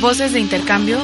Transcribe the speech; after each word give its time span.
Voces 0.00 0.34
de 0.34 0.40
Intercambio 0.40 0.98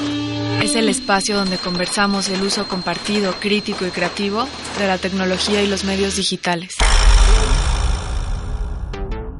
es 0.63 0.77
el 0.77 0.91
espacio 0.91 1.35
donde 1.35 1.57
conversamos 1.57 2.29
el 2.29 2.43
uso 2.43 2.69
compartido, 2.69 3.33
crítico 3.41 3.87
y 3.87 3.91
creativo 3.91 4.47
de 4.79 4.87
la 4.87 4.99
tecnología 4.99 5.63
y 5.63 5.67
los 5.67 5.85
medios 5.85 6.17
digitales. 6.17 6.75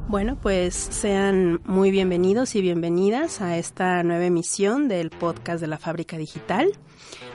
Bueno, 0.07 0.37
pues 0.41 0.73
sean 0.73 1.61
muy 1.65 1.91
bienvenidos 1.91 2.55
y 2.55 2.61
bienvenidas 2.61 3.41
a 3.41 3.57
esta 3.57 4.01
nueva 4.01 4.25
emisión 4.25 4.87
del 4.87 5.11
podcast 5.11 5.61
de 5.61 5.67
la 5.67 5.77
Fábrica 5.77 6.17
Digital. 6.17 6.71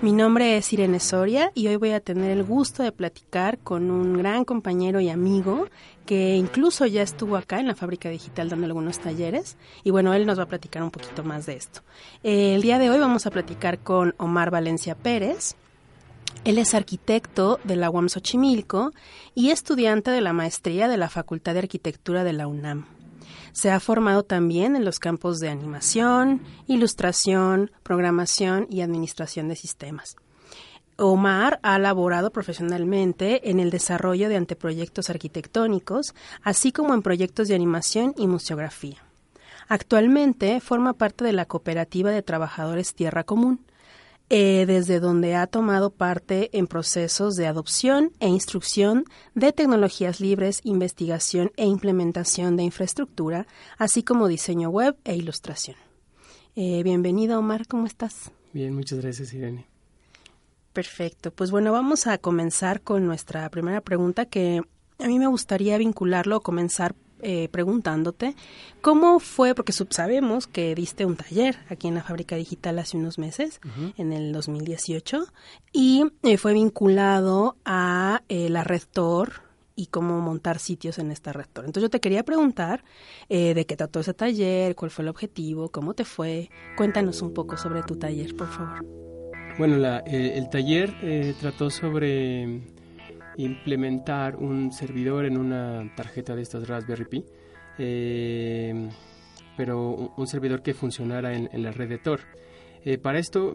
Mi 0.02 0.12
nombre 0.12 0.56
es 0.56 0.72
Irene 0.72 1.00
Soria 1.00 1.52
y 1.54 1.68
hoy 1.68 1.76
voy 1.76 1.90
a 1.90 2.00
tener 2.00 2.30
el 2.30 2.44
gusto 2.44 2.82
de 2.82 2.92
platicar 2.92 3.58
con 3.58 3.90
un 3.90 4.18
gran 4.18 4.44
compañero 4.44 5.00
y 5.00 5.08
amigo 5.08 5.66
que 6.08 6.36
incluso 6.36 6.86
ya 6.86 7.02
estuvo 7.02 7.36
acá 7.36 7.60
en 7.60 7.66
la 7.66 7.74
fábrica 7.74 8.08
digital 8.08 8.48
dando 8.48 8.64
algunos 8.64 8.98
talleres 8.98 9.58
y 9.84 9.90
bueno, 9.90 10.14
él 10.14 10.24
nos 10.24 10.38
va 10.38 10.44
a 10.44 10.48
platicar 10.48 10.82
un 10.82 10.90
poquito 10.90 11.22
más 11.22 11.44
de 11.44 11.56
esto. 11.56 11.82
Eh, 12.22 12.54
el 12.54 12.62
día 12.62 12.78
de 12.78 12.88
hoy 12.88 12.98
vamos 12.98 13.26
a 13.26 13.30
platicar 13.30 13.80
con 13.80 14.14
Omar 14.16 14.50
Valencia 14.50 14.94
Pérez. 14.94 15.54
Él 16.44 16.56
es 16.56 16.72
arquitecto 16.72 17.60
de 17.62 17.76
la 17.76 17.90
UAM 17.90 18.08
Xochimilco 18.08 18.92
y 19.34 19.50
estudiante 19.50 20.10
de 20.10 20.22
la 20.22 20.32
maestría 20.32 20.88
de 20.88 20.96
la 20.96 21.10
Facultad 21.10 21.52
de 21.52 21.58
Arquitectura 21.58 22.24
de 22.24 22.32
la 22.32 22.46
UNAM. 22.46 22.86
Se 23.52 23.70
ha 23.70 23.78
formado 23.78 24.22
también 24.22 24.76
en 24.76 24.86
los 24.86 25.00
campos 25.00 25.40
de 25.40 25.50
animación, 25.50 26.40
ilustración, 26.68 27.70
programación 27.82 28.66
y 28.70 28.80
administración 28.80 29.48
de 29.48 29.56
sistemas. 29.56 30.16
Omar 31.00 31.60
ha 31.62 31.78
laborado 31.78 32.32
profesionalmente 32.32 33.50
en 33.50 33.60
el 33.60 33.70
desarrollo 33.70 34.28
de 34.28 34.36
anteproyectos 34.36 35.10
arquitectónicos, 35.10 36.12
así 36.42 36.72
como 36.72 36.92
en 36.92 37.02
proyectos 37.02 37.46
de 37.46 37.54
animación 37.54 38.14
y 38.16 38.26
museografía. 38.26 38.96
Actualmente 39.68 40.60
forma 40.60 40.94
parte 40.94 41.24
de 41.24 41.32
la 41.32 41.44
Cooperativa 41.44 42.10
de 42.10 42.22
Trabajadores 42.22 42.94
Tierra 42.94 43.22
Común, 43.22 43.60
eh, 44.28 44.64
desde 44.66 44.98
donde 44.98 45.36
ha 45.36 45.46
tomado 45.46 45.90
parte 45.90 46.50
en 46.52 46.66
procesos 46.66 47.36
de 47.36 47.46
adopción 47.46 48.10
e 48.18 48.28
instrucción 48.28 49.04
de 49.36 49.52
tecnologías 49.52 50.20
libres, 50.20 50.60
investigación 50.64 51.52
e 51.56 51.64
implementación 51.64 52.56
de 52.56 52.64
infraestructura, 52.64 53.46
así 53.78 54.02
como 54.02 54.26
diseño 54.26 54.68
web 54.68 54.96
e 55.04 55.14
ilustración. 55.14 55.76
Eh, 56.56 56.82
bienvenido, 56.82 57.38
Omar, 57.38 57.68
¿cómo 57.68 57.86
estás? 57.86 58.32
Bien, 58.52 58.74
muchas 58.74 58.98
gracias, 58.98 59.32
Irene. 59.32 59.67
Perfecto, 60.78 61.32
pues 61.32 61.50
bueno, 61.50 61.72
vamos 61.72 62.06
a 62.06 62.18
comenzar 62.18 62.82
con 62.82 63.04
nuestra 63.04 63.48
primera 63.48 63.80
pregunta 63.80 64.26
que 64.26 64.62
a 65.00 65.06
mí 65.08 65.18
me 65.18 65.26
gustaría 65.26 65.76
vincularlo, 65.76 66.40
comenzar 66.40 66.94
eh, 67.20 67.48
preguntándote 67.50 68.36
cómo 68.80 69.18
fue, 69.18 69.56
porque 69.56 69.72
sabemos 69.72 70.46
que 70.46 70.76
diste 70.76 71.04
un 71.04 71.16
taller 71.16 71.58
aquí 71.68 71.88
en 71.88 71.96
la 71.96 72.04
fábrica 72.04 72.36
digital 72.36 72.78
hace 72.78 72.96
unos 72.96 73.18
meses, 73.18 73.60
en 73.96 74.12
el 74.12 74.32
2018, 74.32 75.26
y 75.72 76.04
eh, 76.22 76.36
fue 76.36 76.52
vinculado 76.52 77.56
a 77.64 78.22
eh, 78.28 78.48
la 78.48 78.62
red 78.62 78.82
y 79.74 79.86
cómo 79.86 80.20
montar 80.20 80.60
sitios 80.60 81.00
en 81.00 81.10
esta 81.10 81.32
red 81.32 81.46
Entonces 81.56 81.82
yo 81.82 81.90
te 81.90 81.98
quería 81.98 82.22
preguntar 82.22 82.84
de 83.28 83.66
qué 83.66 83.76
trató 83.76 83.98
ese 83.98 84.14
taller, 84.14 84.76
cuál 84.76 84.92
fue 84.92 85.02
el 85.02 85.08
objetivo, 85.08 85.70
cómo 85.70 85.94
te 85.94 86.04
fue. 86.04 86.50
Cuéntanos 86.76 87.20
un 87.20 87.34
poco 87.34 87.56
sobre 87.56 87.82
tu 87.82 87.96
taller, 87.96 88.36
por 88.36 88.46
favor. 88.46 89.07
Bueno, 89.58 89.76
el 90.06 90.48
taller 90.50 90.94
trató 91.40 91.68
sobre 91.68 92.62
implementar 93.38 94.36
un 94.36 94.72
servidor 94.72 95.24
en 95.24 95.38
una 95.38 95.92
tarjeta 95.96 96.36
de 96.36 96.42
estas 96.42 96.68
Raspberry 96.68 97.04
Pi, 97.06 97.24
eh, 97.78 98.88
pero 99.56 100.12
un, 100.16 100.26
servidor 100.26 100.62
que 100.62 100.74
funcionara 100.74 101.34
en, 101.34 101.62
la 101.62 101.72
red 101.72 101.88
de 101.88 101.98
Tor. 101.98 102.20
Eh, 102.84 102.98
para 102.98 103.18
esto 103.18 103.54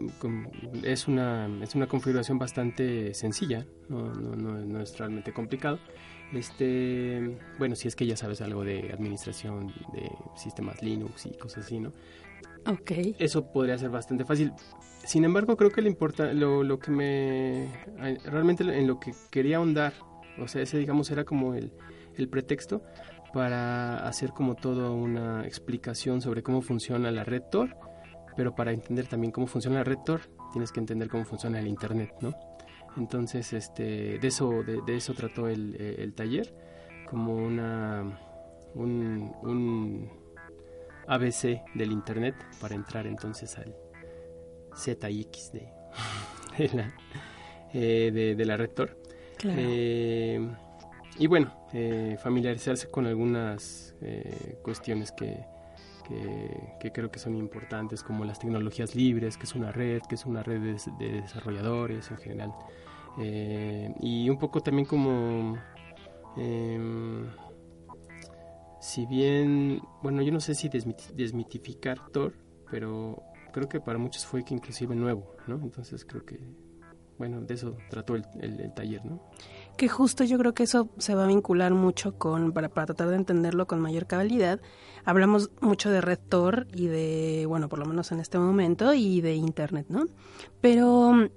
es 0.82 1.08
una, 1.08 1.48
es 1.62 1.74
una 1.74 1.86
configuración 1.86 2.38
bastante 2.38 3.14
sencilla, 3.14 3.66
no, 3.88 4.80
es 4.80 4.98
realmente 4.98 5.32
complicado. 5.32 5.78
Este, 6.32 7.38
bueno, 7.58 7.76
si 7.76 7.86
es 7.88 7.94
que 7.94 8.06
ya 8.06 8.16
sabes 8.16 8.40
algo 8.40 8.64
de 8.64 8.90
administración 8.92 9.68
de 9.92 10.10
sistemas 10.34 10.82
Linux 10.82 11.26
y 11.26 11.36
cosas 11.38 11.64
así, 11.64 11.78
¿no? 11.78 11.92
Okay. 12.66 13.14
Eso 13.18 13.52
podría 13.52 13.76
ser 13.78 13.90
bastante 13.90 14.24
fácil. 14.24 14.52
Sin 15.04 15.24
embargo, 15.24 15.56
creo 15.56 15.70
que 15.70 15.82
le 15.82 15.88
importa, 15.88 16.32
lo, 16.32 16.78
que 16.78 16.90
me... 16.90 17.68
Realmente 18.24 18.64
en 18.64 18.86
lo 18.86 18.98
que 18.98 19.12
quería 19.30 19.58
ahondar, 19.58 19.92
o 20.38 20.48
sea, 20.48 20.62
ese 20.62 20.78
digamos 20.78 21.10
era 21.10 21.24
como 21.24 21.54
el, 21.54 21.72
el 22.16 22.28
pretexto 22.28 22.82
para 23.32 24.06
hacer 24.06 24.30
como 24.30 24.54
toda 24.54 24.90
una 24.90 25.44
explicación 25.44 26.22
sobre 26.22 26.42
cómo 26.42 26.62
funciona 26.62 27.10
la 27.10 27.24
red 27.24 27.42
Tor, 27.50 27.76
pero 28.36 28.54
para 28.54 28.72
entender 28.72 29.06
también 29.08 29.32
cómo 29.32 29.46
funciona 29.46 29.78
la 29.78 29.84
red 29.84 29.98
Tor, 30.06 30.22
tienes 30.52 30.72
que 30.72 30.80
entender 30.80 31.08
cómo 31.08 31.24
funciona 31.24 31.58
el 31.58 31.66
Internet, 31.66 32.14
¿no? 32.20 32.34
Entonces, 32.96 33.52
este, 33.52 34.18
de 34.20 34.28
eso, 34.28 34.62
de, 34.62 34.96
eso 34.96 35.14
trató 35.14 35.48
el, 35.48 35.74
el, 35.74 36.14
taller, 36.14 36.54
como 37.10 37.34
una, 37.34 38.18
un, 38.74 39.32
un 39.42 40.23
ABC 41.06 41.62
del 41.74 41.92
Internet 41.92 42.34
para 42.60 42.74
entrar 42.74 43.06
entonces 43.06 43.56
al, 43.58 43.74
Z 44.76 45.10
y 45.10 45.20
X 45.22 45.52
de, 45.52 45.68
de, 46.58 46.68
la, 46.74 46.94
eh, 47.72 48.34
de, 48.36 48.44
la 48.44 48.56
Rector. 48.56 48.98
Eh, 49.44 50.40
y 51.18 51.26
bueno, 51.26 51.68
eh, 51.72 52.16
familiarizarse 52.22 52.90
con 52.90 53.06
algunas 53.06 53.94
cuestiones 54.62 55.12
que, 55.12 55.44
que, 56.80 56.92
creo 56.92 57.10
que 57.10 57.18
son 57.18 57.36
importantes, 57.36 58.02
como 58.02 58.24
las 58.24 58.38
tecnologías 58.38 58.94
libres, 58.94 59.38
que 59.38 59.44
es 59.44 59.54
una 59.54 59.72
red, 59.72 60.02
que 60.08 60.16
es 60.16 60.26
una 60.26 60.42
red 60.42 60.60
de, 60.98 61.12
desarrolladores 61.22 62.10
en 62.10 62.16
general. 62.18 62.52
y 64.00 64.28
un 64.28 64.38
poco 64.38 64.60
también 64.60 64.86
como 64.86 65.56
em, 66.36 67.30
si 68.84 69.06
bien, 69.06 69.80
bueno, 70.02 70.20
yo 70.20 70.30
no 70.30 70.40
sé 70.40 70.54
si 70.54 70.68
desmitificar 70.68 72.06
Tor, 72.10 72.34
pero 72.70 73.22
creo 73.50 73.66
que 73.66 73.80
para 73.80 73.98
muchos 73.98 74.26
fue 74.26 74.44
que 74.44 74.52
inclusive 74.52 74.94
nuevo, 74.94 75.34
¿no? 75.46 75.54
Entonces 75.54 76.04
creo 76.04 76.26
que, 76.26 76.38
bueno, 77.16 77.40
de 77.40 77.54
eso 77.54 77.78
trató 77.88 78.14
el, 78.14 78.26
taller, 78.74 79.02
¿no? 79.06 79.22
Que 79.78 79.88
justo 79.88 80.22
yo 80.24 80.36
creo 80.36 80.52
que 80.52 80.64
eso 80.64 80.90
se 80.98 81.14
va 81.14 81.24
a 81.24 81.28
vincular 81.28 81.72
mucho 81.72 82.18
con, 82.18 82.52
para, 82.52 82.68
para 82.68 82.88
tratar 82.88 83.08
de 83.08 83.16
entenderlo 83.16 83.66
con 83.66 83.80
mayor 83.80 84.06
cabalidad, 84.06 84.60
hablamos 85.06 85.50
mucho 85.62 85.90
de 85.90 86.02
Red 86.02 86.20
Tor 86.28 86.66
y 86.74 86.88
de, 86.88 87.46
bueno, 87.48 87.70
por 87.70 87.78
lo 87.78 87.86
menos 87.86 88.12
en 88.12 88.20
este 88.20 88.38
momento, 88.38 88.92
y 88.92 89.22
de 89.22 89.34
Internet, 89.34 89.86
¿no? 89.88 90.08
Pero, 90.60 91.30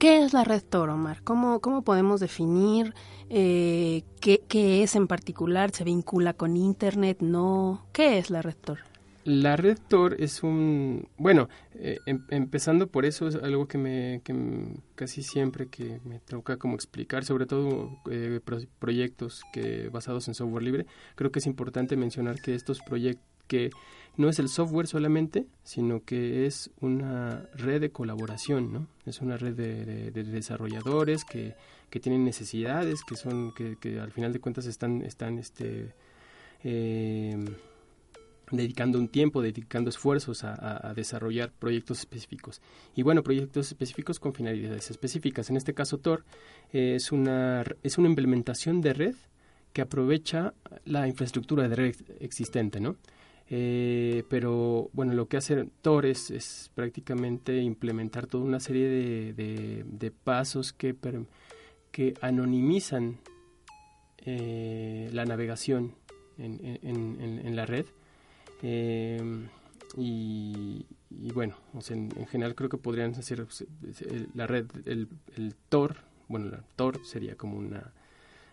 ¿qué 0.00 0.24
es 0.24 0.32
la 0.32 0.44
Red 0.44 0.62
Tor, 0.62 0.88
Omar? 0.88 1.22
¿Cómo, 1.22 1.60
cómo 1.60 1.82
podemos 1.82 2.20
definir 2.20 2.94
eh, 3.28 4.02
qué, 4.20 4.42
qué 4.48 4.82
es 4.82 4.96
en 4.96 5.06
particular? 5.06 5.70
¿Se 5.72 5.84
vincula 5.84 6.32
con 6.32 6.56
Internet? 6.56 7.18
¿No? 7.20 7.86
¿Qué 7.92 8.18
es 8.18 8.30
la 8.30 8.40
Red 8.42 8.56
Tor? 8.56 8.78
La 9.24 9.56
red 9.56 9.78
Tor 9.88 10.16
es 10.18 10.42
un, 10.42 11.06
bueno, 11.18 11.50
eh, 11.74 11.98
em, 12.06 12.24
empezando 12.30 12.86
por 12.86 13.04
eso 13.04 13.28
es 13.28 13.34
algo 13.34 13.68
que 13.68 13.76
me, 13.76 14.22
que 14.24 14.34
casi 14.94 15.22
siempre 15.22 15.68
que 15.68 16.00
me 16.06 16.18
toca 16.20 16.56
como 16.56 16.74
explicar, 16.74 17.22
sobre 17.26 17.44
todo 17.44 17.90
eh, 18.10 18.40
proyectos 18.78 19.42
que 19.52 19.90
basados 19.90 20.26
en 20.28 20.34
software 20.34 20.62
libre, 20.62 20.86
creo 21.16 21.30
que 21.30 21.40
es 21.40 21.46
importante 21.46 21.98
mencionar 21.98 22.40
que 22.40 22.54
estos 22.54 22.80
proyectos, 22.80 23.22
que 23.46 23.70
no 24.16 24.28
es 24.28 24.38
el 24.38 24.48
software 24.48 24.86
solamente, 24.86 25.46
sino 25.64 26.04
que 26.04 26.46
es 26.46 26.70
una 26.80 27.46
red 27.54 27.80
de 27.80 27.90
colaboración, 27.90 28.72
¿no? 28.72 28.86
Es 29.06 29.20
una 29.20 29.36
red 29.36 29.54
de, 29.54 30.10
desarrolladores 30.10 31.24
que, 31.24 31.54
que, 31.88 32.00
tienen 32.00 32.24
necesidades, 32.24 33.02
que 33.02 33.16
son, 33.16 33.52
que, 33.52 34.00
al 34.00 34.12
final 34.12 34.32
de 34.32 34.40
cuentas 34.40 34.66
están, 34.66 35.02
están, 35.02 35.38
este, 35.38 35.94
eh, 36.64 37.36
dedicando 38.50 38.98
un 38.98 39.08
tiempo, 39.08 39.42
dedicando 39.42 39.90
esfuerzos 39.90 40.44
a, 40.44 40.92
desarrollar 40.94 41.52
proyectos 41.52 42.00
específicos. 42.00 42.60
Y 42.94 43.02
bueno, 43.02 43.22
proyectos 43.22 43.68
específicos 43.68 44.18
con 44.18 44.34
finalidades 44.34 44.90
específicas. 44.90 45.50
En 45.50 45.56
este 45.56 45.74
caso, 45.74 45.98
Tor 45.98 46.24
es, 46.72 47.12
una, 47.12 47.64
es 47.82 47.98
una 47.98 48.08
implementación 48.08 48.80
de 48.80 48.92
red 48.92 49.14
que 49.72 49.82
aprovecha 49.82 50.52
la 50.84 51.06
infraestructura 51.06 51.68
de 51.68 51.76
red 51.76 51.96
existente, 52.18 52.80
¿no? 52.80 52.96
Eh, 53.52 54.22
pero 54.28 54.90
bueno, 54.92 55.12
lo 55.12 55.26
que 55.26 55.36
hace 55.36 55.66
Tor 55.82 56.06
es, 56.06 56.70
prácticamente 56.76 57.60
implementar 57.60 58.28
toda 58.28 58.44
una 58.44 58.60
serie 58.60 58.88
de, 58.88 59.84
de, 59.84 60.10
pasos 60.12 60.72
que, 60.72 60.94
que 61.90 62.14
anonimizan 62.20 63.18
eh, 64.18 65.10
la 65.12 65.24
navegación 65.24 65.96
en, 66.38 66.78
en, 66.82 67.40
en, 67.44 67.56
la 67.56 67.66
red. 67.66 67.86
Eh, 68.62 69.20
y, 69.96 70.86
bueno, 71.34 71.56
en, 71.88 72.26
general 72.28 72.54
creo 72.54 72.68
que 72.68 72.78
podrían 72.78 73.16
hacer 73.16 73.44
la 74.34 74.46
red, 74.46 74.66
el, 74.84 75.08
el 75.36 75.56
Tor, 75.68 75.96
bueno, 76.28 76.46
el 76.46 76.62
Tor 76.76 77.04
sería 77.04 77.34
como 77.34 77.58
una, 77.58 77.92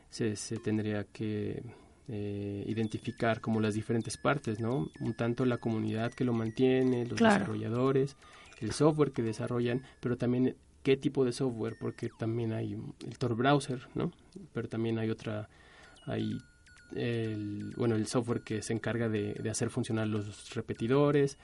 se, 0.10 0.36
se 0.36 0.58
tendría 0.58 1.04
que 1.04 1.62
eh, 2.09 2.63
identificar 2.68 3.42
como 3.42 3.59
las 3.59 3.74
diferentes 3.74 4.18
partes, 4.18 4.59
¿no? 4.59 4.89
Un 5.00 5.13
tanto 5.13 5.45
la 5.45 5.57
comunidad 5.57 6.13
que 6.13 6.24
lo 6.24 6.33
mantiene, 6.33 7.06
los 7.06 7.19
desarrolladores, 7.19 8.15
el 8.59 8.71
software 8.71 9.12
que 9.12 9.21
desarrollan, 9.21 9.83
pero 10.00 10.18
también 10.18 10.56
qué 10.83 10.95
tipo 10.95 11.25
de 11.25 11.33
software, 11.33 11.75
porque 11.80 12.09
también 12.18 12.54
hay 12.54 12.77
el 13.06 13.18
Tor 13.18 13.36
browser, 13.36 13.88
¿no? 13.94 14.12
Pero 14.54 14.69
también 14.69 15.00
hay 15.00 15.09
otra, 15.09 15.50
hay 16.06 16.38
el, 16.95 17.74
bueno, 17.75 17.95
el 17.95 18.07
software 18.07 18.42
que 18.42 18.62
se 18.62 18.74
encarga 18.74 19.10
de, 19.10 19.36
hacer 19.50 19.69
funcionar 19.69 20.07
los 20.07 20.53
repetidores. 20.53 21.38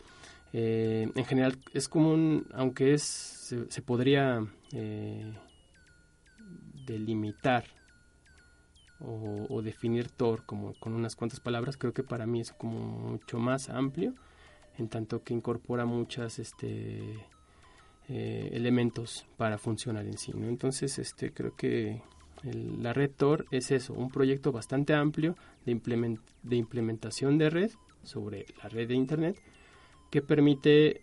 Eh, 0.53 1.11
en 1.13 1.25
general 1.25 1.57
es 1.73 1.89
común, 1.89 2.47
aunque 2.53 2.93
es 2.93 3.03
se, 3.03 3.81
podría 3.81 4.45
eh, 4.71 5.33
delimitar 6.85 7.65
o, 8.99 9.61
definir 9.61 10.09
Tor 10.09 10.43
como 10.45 10.73
con 10.75 10.93
unas 10.93 11.15
cuantas 11.15 11.39
palabras, 11.39 11.77
creo 11.77 11.93
que 11.93 12.03
para 12.03 12.25
mí 12.25 12.41
es 12.41 12.51
como 12.51 12.79
mucho 12.79 13.37
más 13.37 13.69
amplio, 13.69 14.13
en 14.77 14.87
tanto 14.87 15.23
que 15.23 15.33
incorpora 15.33 15.85
muchas 15.85 16.39
este, 16.39 17.25
eh, 18.07 18.49
elementos 18.53 19.25
para 19.37 19.57
funcionar 19.57 20.05
en 20.05 20.17
sí. 20.17 20.31
¿no? 20.33 20.47
Entonces, 20.47 20.99
este, 20.99 21.31
creo 21.31 21.55
que 21.55 22.01
la 22.43 22.93
red 22.93 23.11
Tor 23.11 23.45
es 23.51 23.71
eso, 23.71 23.93
un 23.93 24.09
proyecto 24.09 24.51
bastante 24.51 24.93
amplio 24.93 25.35
de, 25.65 26.19
de 26.43 26.55
implementación 26.55 27.37
de 27.37 27.49
red 27.49 27.71
sobre 28.03 28.45
la 28.61 28.69
red 28.69 28.87
de 28.87 28.95
Internet 28.95 29.41
que 30.11 30.21
permite 30.21 31.01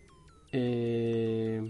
eh, 0.51 1.69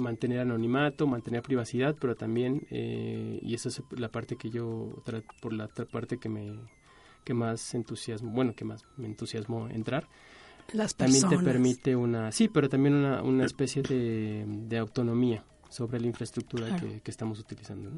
mantener 0.00 0.40
anonimato, 0.40 1.06
mantener 1.06 1.42
privacidad, 1.42 1.96
pero 2.00 2.16
también, 2.16 2.66
eh, 2.70 3.38
y 3.42 3.54
esa 3.54 3.68
es 3.68 3.82
la 3.90 4.08
parte 4.08 4.36
que 4.36 4.50
yo, 4.50 5.02
por 5.40 5.52
la 5.52 5.64
otra 5.66 5.84
parte 5.86 6.18
que 6.18 6.28
me 6.28 6.58
que 7.24 7.34
más 7.34 7.74
entusiasmo, 7.74 8.30
bueno, 8.30 8.54
que 8.54 8.64
más 8.64 8.82
me 8.96 9.06
entusiasmó 9.06 9.68
entrar, 9.68 10.08
Las 10.72 10.94
también 10.94 11.28
te 11.28 11.38
permite 11.38 11.96
una, 11.96 12.32
sí, 12.32 12.48
pero 12.48 12.68
también 12.68 12.94
una, 12.94 13.22
una 13.22 13.44
especie 13.44 13.82
de, 13.82 14.44
de 14.46 14.78
autonomía 14.78 15.44
sobre 15.68 16.00
la 16.00 16.06
infraestructura 16.06 16.76
que, 16.76 17.10
estamos 17.10 17.38
utilizando. 17.38 17.90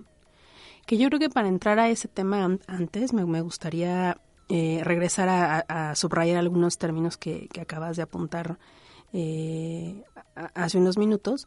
Que 0.87 0.99
yo 0.99 1.09
creo 1.09 1.21
que 1.21 1.31
para 1.31 1.49
entrar 1.49 1.79
a 1.79 1.89
ese 1.89 2.09
tema 2.09 2.59
antes 2.67 3.13
me, 3.13 3.41
gustaría 3.41 4.21
eh, 4.49 4.81
regresar 4.83 5.29
a, 5.29 5.95
subrayar 5.95 6.39
algunos 6.39 6.79
términos 6.79 7.17
que, 7.17 7.49
que 7.49 7.61
acabas 7.61 7.97
de 7.97 8.03
apuntar 8.03 8.59
eh, 9.13 10.03
hace 10.55 10.79
unos 10.79 10.97
minutos, 10.97 11.47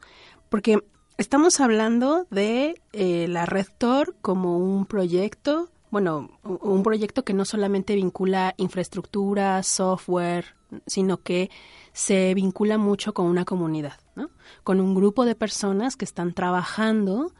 porque 0.49 0.79
estamos 1.17 1.59
hablando 1.59 2.27
de 2.29 2.81
eh, 2.93 3.27
la 3.29 3.45
Red 3.45 3.67
Tor 3.77 4.15
como 4.21 4.57
un 4.57 4.85
proyecto, 4.85 5.69
bueno, 5.91 6.29
un 6.43 6.83
proyecto 6.83 7.23
que 7.23 7.33
no 7.33 7.45
solamente 7.45 7.95
vincula 7.95 8.53
infraestructura, 8.57 9.63
software, 9.63 10.55
sino 10.87 11.17
que 11.17 11.49
se 11.93 12.33
vincula 12.33 12.77
mucho 12.77 13.13
con 13.13 13.27
una 13.27 13.45
comunidad, 13.45 13.99
¿no? 14.15 14.29
con 14.63 14.81
un 14.81 14.95
grupo 14.95 15.25
de 15.25 15.35
personas 15.35 15.95
que 15.95 16.05
están 16.05 16.33
trabajando 16.33 17.31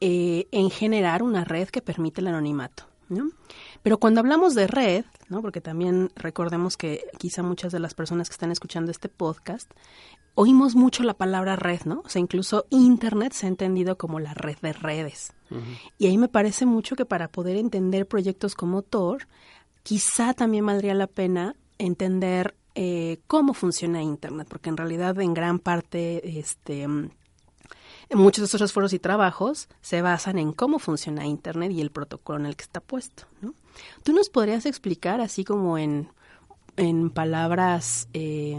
eh, 0.00 0.48
en 0.50 0.70
generar 0.70 1.22
una 1.22 1.44
red 1.44 1.68
que 1.68 1.80
permite 1.80 2.20
el 2.20 2.28
anonimato. 2.28 2.84
¿no? 3.08 3.30
Pero 3.82 3.98
cuando 3.98 4.20
hablamos 4.20 4.54
de 4.54 4.66
red, 4.66 5.04
¿no? 5.28 5.42
porque 5.42 5.60
también 5.60 6.10
recordemos 6.16 6.76
que 6.76 7.04
quizá 7.18 7.42
muchas 7.42 7.72
de 7.72 7.78
las 7.78 7.94
personas 7.94 8.28
que 8.28 8.34
están 8.34 8.50
escuchando 8.52 8.90
este 8.90 9.08
podcast 9.08 9.70
oímos 10.34 10.74
mucho 10.74 11.02
la 11.02 11.14
palabra 11.14 11.56
red, 11.56 11.82
¿no? 11.84 12.02
O 12.04 12.08
sea, 12.08 12.20
incluso 12.20 12.66
Internet 12.70 13.32
se 13.32 13.46
ha 13.46 13.48
entendido 13.48 13.98
como 13.98 14.20
la 14.20 14.34
red 14.34 14.56
de 14.62 14.72
redes. 14.72 15.32
Y 15.98 16.06
ahí 16.06 16.16
me 16.16 16.28
parece 16.28 16.64
mucho 16.64 16.96
que 16.96 17.04
para 17.04 17.28
poder 17.28 17.56
entender 17.56 18.08
proyectos 18.08 18.54
como 18.54 18.80
Tor, 18.80 19.28
quizá 19.82 20.32
también 20.32 20.64
valdría 20.64 20.94
la 20.94 21.06
pena 21.06 21.56
entender 21.76 22.54
eh, 22.74 23.18
cómo 23.26 23.52
funciona 23.52 24.02
Internet, 24.02 24.46
porque 24.48 24.70
en 24.70 24.78
realidad 24.78 25.20
en 25.20 25.34
gran 25.34 25.58
parte, 25.58 26.38
este, 26.38 26.88
muchos 28.14 28.50
de 28.50 28.56
estos 28.56 28.72
foros 28.72 28.94
y 28.94 28.98
trabajos 28.98 29.68
se 29.82 30.00
basan 30.00 30.38
en 30.38 30.52
cómo 30.52 30.78
funciona 30.78 31.26
Internet 31.26 31.72
y 31.72 31.82
el 31.82 31.90
protocolo 31.90 32.38
en 32.38 32.46
el 32.46 32.56
que 32.56 32.64
está 32.64 32.80
puesto. 32.80 33.24
¿no? 33.42 33.52
¿Tú 34.02 34.14
nos 34.14 34.30
podrías 34.30 34.64
explicar, 34.64 35.20
así 35.20 35.44
como 35.44 35.76
en, 35.76 36.08
en 36.76 37.10
palabras... 37.10 38.08
Eh, 38.14 38.58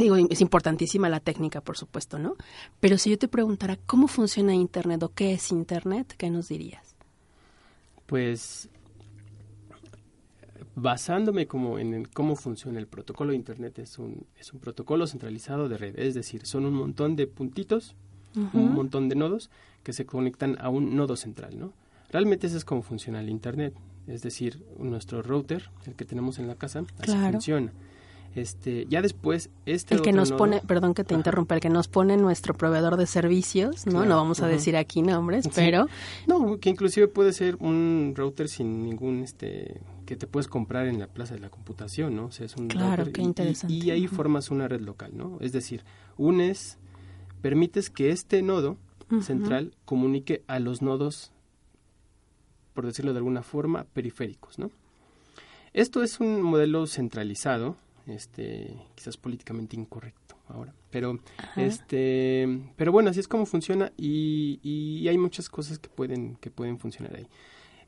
Digo, 0.00 0.16
es 0.16 0.40
importantísima 0.40 1.10
la 1.10 1.20
técnica, 1.20 1.60
por 1.60 1.76
supuesto, 1.76 2.18
¿no? 2.18 2.36
Pero 2.80 2.96
si 2.96 3.10
yo 3.10 3.18
te 3.18 3.28
preguntara 3.28 3.76
cómo 3.84 4.08
funciona 4.08 4.54
Internet 4.54 5.02
o 5.02 5.12
qué 5.12 5.34
es 5.34 5.52
Internet, 5.52 6.14
¿qué 6.16 6.30
nos 6.30 6.48
dirías? 6.48 6.96
Pues 8.06 8.70
basándome 10.74 11.46
como 11.46 11.78
en 11.78 12.06
cómo 12.06 12.34
funciona 12.34 12.78
el 12.78 12.86
protocolo 12.86 13.32
de 13.32 13.36
Internet, 13.36 13.78
es 13.78 13.98
un, 13.98 14.26
es 14.38 14.54
un 14.54 14.60
protocolo 14.60 15.06
centralizado 15.06 15.68
de 15.68 15.76
red, 15.76 15.98
es 15.98 16.14
decir, 16.14 16.46
son 16.46 16.64
un 16.64 16.72
montón 16.72 17.14
de 17.14 17.26
puntitos, 17.26 17.94
un 18.34 18.72
montón 18.72 19.10
de 19.10 19.16
nodos 19.16 19.50
que 19.82 19.92
se 19.92 20.06
conectan 20.06 20.56
a 20.60 20.70
un 20.70 20.96
nodo 20.96 21.16
central, 21.16 21.58
¿no? 21.58 21.74
Realmente 22.10 22.46
eso 22.46 22.56
es 22.56 22.64
cómo 22.64 22.80
funciona 22.80 23.20
el 23.20 23.28
Internet, 23.28 23.74
es 24.06 24.22
decir, 24.22 24.64
nuestro 24.78 25.20
router, 25.20 25.68
el 25.86 25.94
que 25.94 26.06
tenemos 26.06 26.38
en 26.38 26.48
la 26.48 26.54
casa, 26.54 26.84
así 27.00 27.12
funciona. 27.12 27.72
Este, 28.34 28.86
ya 28.88 29.02
después 29.02 29.50
este 29.66 29.96
el 29.96 30.02
que 30.02 30.12
nos 30.12 30.30
pone, 30.30 30.60
perdón 30.60 30.94
que 30.94 31.02
te 31.02 31.14
interrumpa, 31.14 31.56
el 31.56 31.60
que 31.60 31.68
nos 31.68 31.88
pone 31.88 32.16
nuestro 32.16 32.54
proveedor 32.54 32.96
de 32.96 33.06
servicios, 33.06 33.86
¿no? 33.86 34.04
no 34.04 34.16
vamos 34.16 34.40
a 34.40 34.46
decir 34.46 34.76
aquí 34.76 35.02
nombres, 35.02 35.48
pero 35.52 35.88
no, 36.28 36.58
que 36.60 36.70
inclusive 36.70 37.08
puede 37.08 37.32
ser 37.32 37.56
un 37.56 38.14
router 38.16 38.48
sin 38.48 38.84
ningún 38.84 39.24
este 39.24 39.80
que 40.06 40.14
te 40.14 40.28
puedes 40.28 40.46
comprar 40.46 40.86
en 40.86 41.00
la 41.00 41.08
plaza 41.08 41.34
de 41.34 41.40
la 41.40 41.50
computación, 41.50 42.14
¿no? 42.14 42.26
O 42.26 42.30
sea, 42.30 42.46
es 42.46 42.56
un 42.56 42.68
claro, 42.68 43.12
qué 43.12 43.20
interesante. 43.20 43.74
Y, 43.74 43.90
ahí 43.90 44.06
formas 44.06 44.50
una 44.50 44.68
red 44.68 44.80
local, 44.80 45.10
¿no? 45.14 45.38
Es 45.40 45.52
decir, 45.52 45.84
unes 46.16 46.78
permites 47.42 47.90
que 47.90 48.10
este 48.10 48.42
nodo 48.42 48.76
central 49.22 49.74
comunique 49.84 50.44
a 50.46 50.60
los 50.60 50.82
nodos 50.82 51.32
por 52.74 52.86
decirlo 52.86 53.12
de 53.12 53.18
alguna 53.18 53.42
forma 53.42 53.84
periféricos, 53.92 54.58
¿no? 54.58 54.70
Esto 55.72 56.02
es 56.02 56.18
un 56.18 56.42
modelo 56.42 56.86
centralizado 56.86 57.76
este 58.06 58.76
quizás 58.94 59.16
políticamente 59.16 59.76
incorrecto 59.76 60.36
ahora. 60.48 60.74
Pero 60.90 61.18
este 61.56 62.48
pero 62.76 62.92
bueno 62.92 63.10
así 63.10 63.20
es 63.20 63.28
como 63.28 63.46
funciona 63.46 63.92
y, 63.96 64.58
y, 64.62 65.06
hay 65.08 65.18
muchas 65.18 65.48
cosas 65.48 65.78
que 65.78 65.88
pueden 65.88 66.36
que 66.36 66.50
pueden 66.50 66.78
funcionar 66.78 67.16
ahí. 67.16 67.26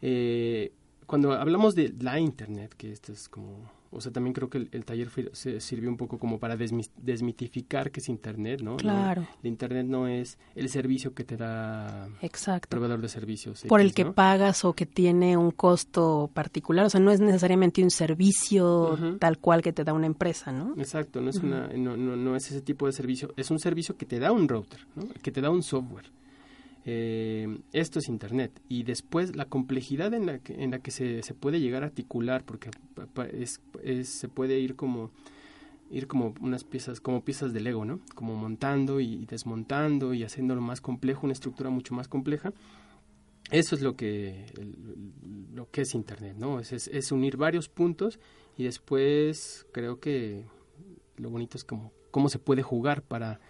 Eh, 0.01 0.73
cuando 1.07 1.33
hablamos 1.33 1.75
de 1.75 1.95
la 2.01 2.19
internet 2.19 2.75
que 2.77 2.93
esto 2.93 3.13
es 3.13 3.29
como 3.29 3.71
o 3.93 4.01
sea, 4.01 4.11
también 4.11 4.33
creo 4.33 4.49
que 4.49 4.59
el, 4.59 4.85
taller 4.85 5.11
se 5.33 5.61
sirvió 5.61 5.91
un 5.91 5.97
poco 5.97 6.19
como 6.19 6.39
para 6.39 6.57
desmitificar 6.57 7.91
que 7.91 8.01
es 8.01 8.09
Internet, 8.09 8.63
¿no? 8.63 8.77
Claro. 8.77 9.27
el 9.43 9.49
Internet 9.49 9.87
no 9.87 10.09
es 10.09 10.39
el 10.55 10.69
servicio 10.71 11.15
que 11.15 11.25
te 11.25 11.37
da 11.37 12.09
Exacto. 12.23 12.69
proveedor 12.71 13.01
de 13.01 13.09
servicios. 13.09 13.65
Por 13.69 13.81
el 13.81 13.93
que 13.93 14.07
pagas 14.07 14.65
o 14.65 14.73
que 14.73 14.87
tiene 14.87 15.37
un 15.37 15.51
costo 15.51 16.31
particular, 16.33 16.87
o 16.87 16.91
sea, 16.91 17.01
no 17.01 17.11
es 17.11 17.21
necesariamente 17.21 17.83
un 17.83 17.91
servicio 17.91 18.99
tal 19.19 19.39
cual 19.39 19.63
que 19.63 19.73
te 19.73 19.85
da 19.85 19.93
una 19.93 20.07
empresa, 20.07 20.53
¿no? 20.53 20.75
Exacto, 20.79 21.21
no 21.21 21.31
es, 21.31 21.37
una, 21.37 21.69
no, 21.69 21.97
no, 21.97 22.17
no 22.17 22.35
es 22.35 22.51
ese 22.51 22.63
tipo 22.63 22.87
de 22.87 22.93
servicio, 22.93 23.33
es 23.37 23.51
un 23.51 23.59
servicio 23.59 23.97
que 23.97 24.07
te 24.07 24.19
da 24.19 24.33
un 24.33 24.49
router, 24.49 24.87
¿no? 24.97 25.07
Que 25.23 25.31
te 25.31 25.41
da 25.41 25.51
un 25.51 25.63
software. 25.63 26.11
Eh, 26.85 27.59
esto 27.73 27.99
es 27.99 28.09
Internet. 28.09 28.61
Y 28.69 28.83
después 28.83 29.37
la 29.37 29.45
complejidad 29.47 30.15
en 30.15 30.27
la 30.27 30.39
que, 30.39 30.63
en 30.63 30.71
la 30.71 30.81
que 30.81 30.91
se, 30.91 31.23
se 31.23 31.35
puede 31.35 31.61
llegar 31.61 31.83
a 31.83 31.87
articular, 31.87 32.45
porque 32.45 32.71
es, 33.33 33.61
se 34.05 34.29
puede 34.29 34.59
ir 34.59 34.77
como 34.77 35.11
ir 35.91 36.07
como 36.07 36.35
unas 36.41 36.65
piezas, 36.65 37.01
como 37.01 37.23
piezas 37.23 37.53
de 37.53 37.61
Lego, 37.61 37.85
¿no? 37.85 38.01
Como 38.15 38.35
montando 38.35 38.99
y 38.99 39.27
desmontando 39.27 40.15
y 40.15 40.25
haciéndolo 40.25 40.63
más 40.63 40.81
complejo, 40.81 41.21
una 41.25 41.35
estructura 41.35 41.69
mucho 41.69 41.95
más 41.95 42.09
compleja. 42.09 42.55
Eso 43.51 43.75
es 43.75 43.83
lo 43.83 43.95
que, 43.95 44.47
lo 45.53 45.71
que 45.71 45.83
es 45.83 45.95
Internet, 45.95 46.37
¿no? 46.39 46.61
Es, 46.61 46.73
es, 46.73 47.13
unir 47.13 47.37
varios 47.37 47.69
puntos 47.69 48.19
y 48.57 48.65
después 48.65 49.67
creo 49.73 50.01
que 50.01 50.47
lo 51.19 51.29
bonito 51.29 51.59
es 51.59 51.65
como 51.65 51.93
cómo 52.11 52.31
se 52.31 52.39
puede 52.39 52.63
jugar 52.63 53.03
para 53.03 53.41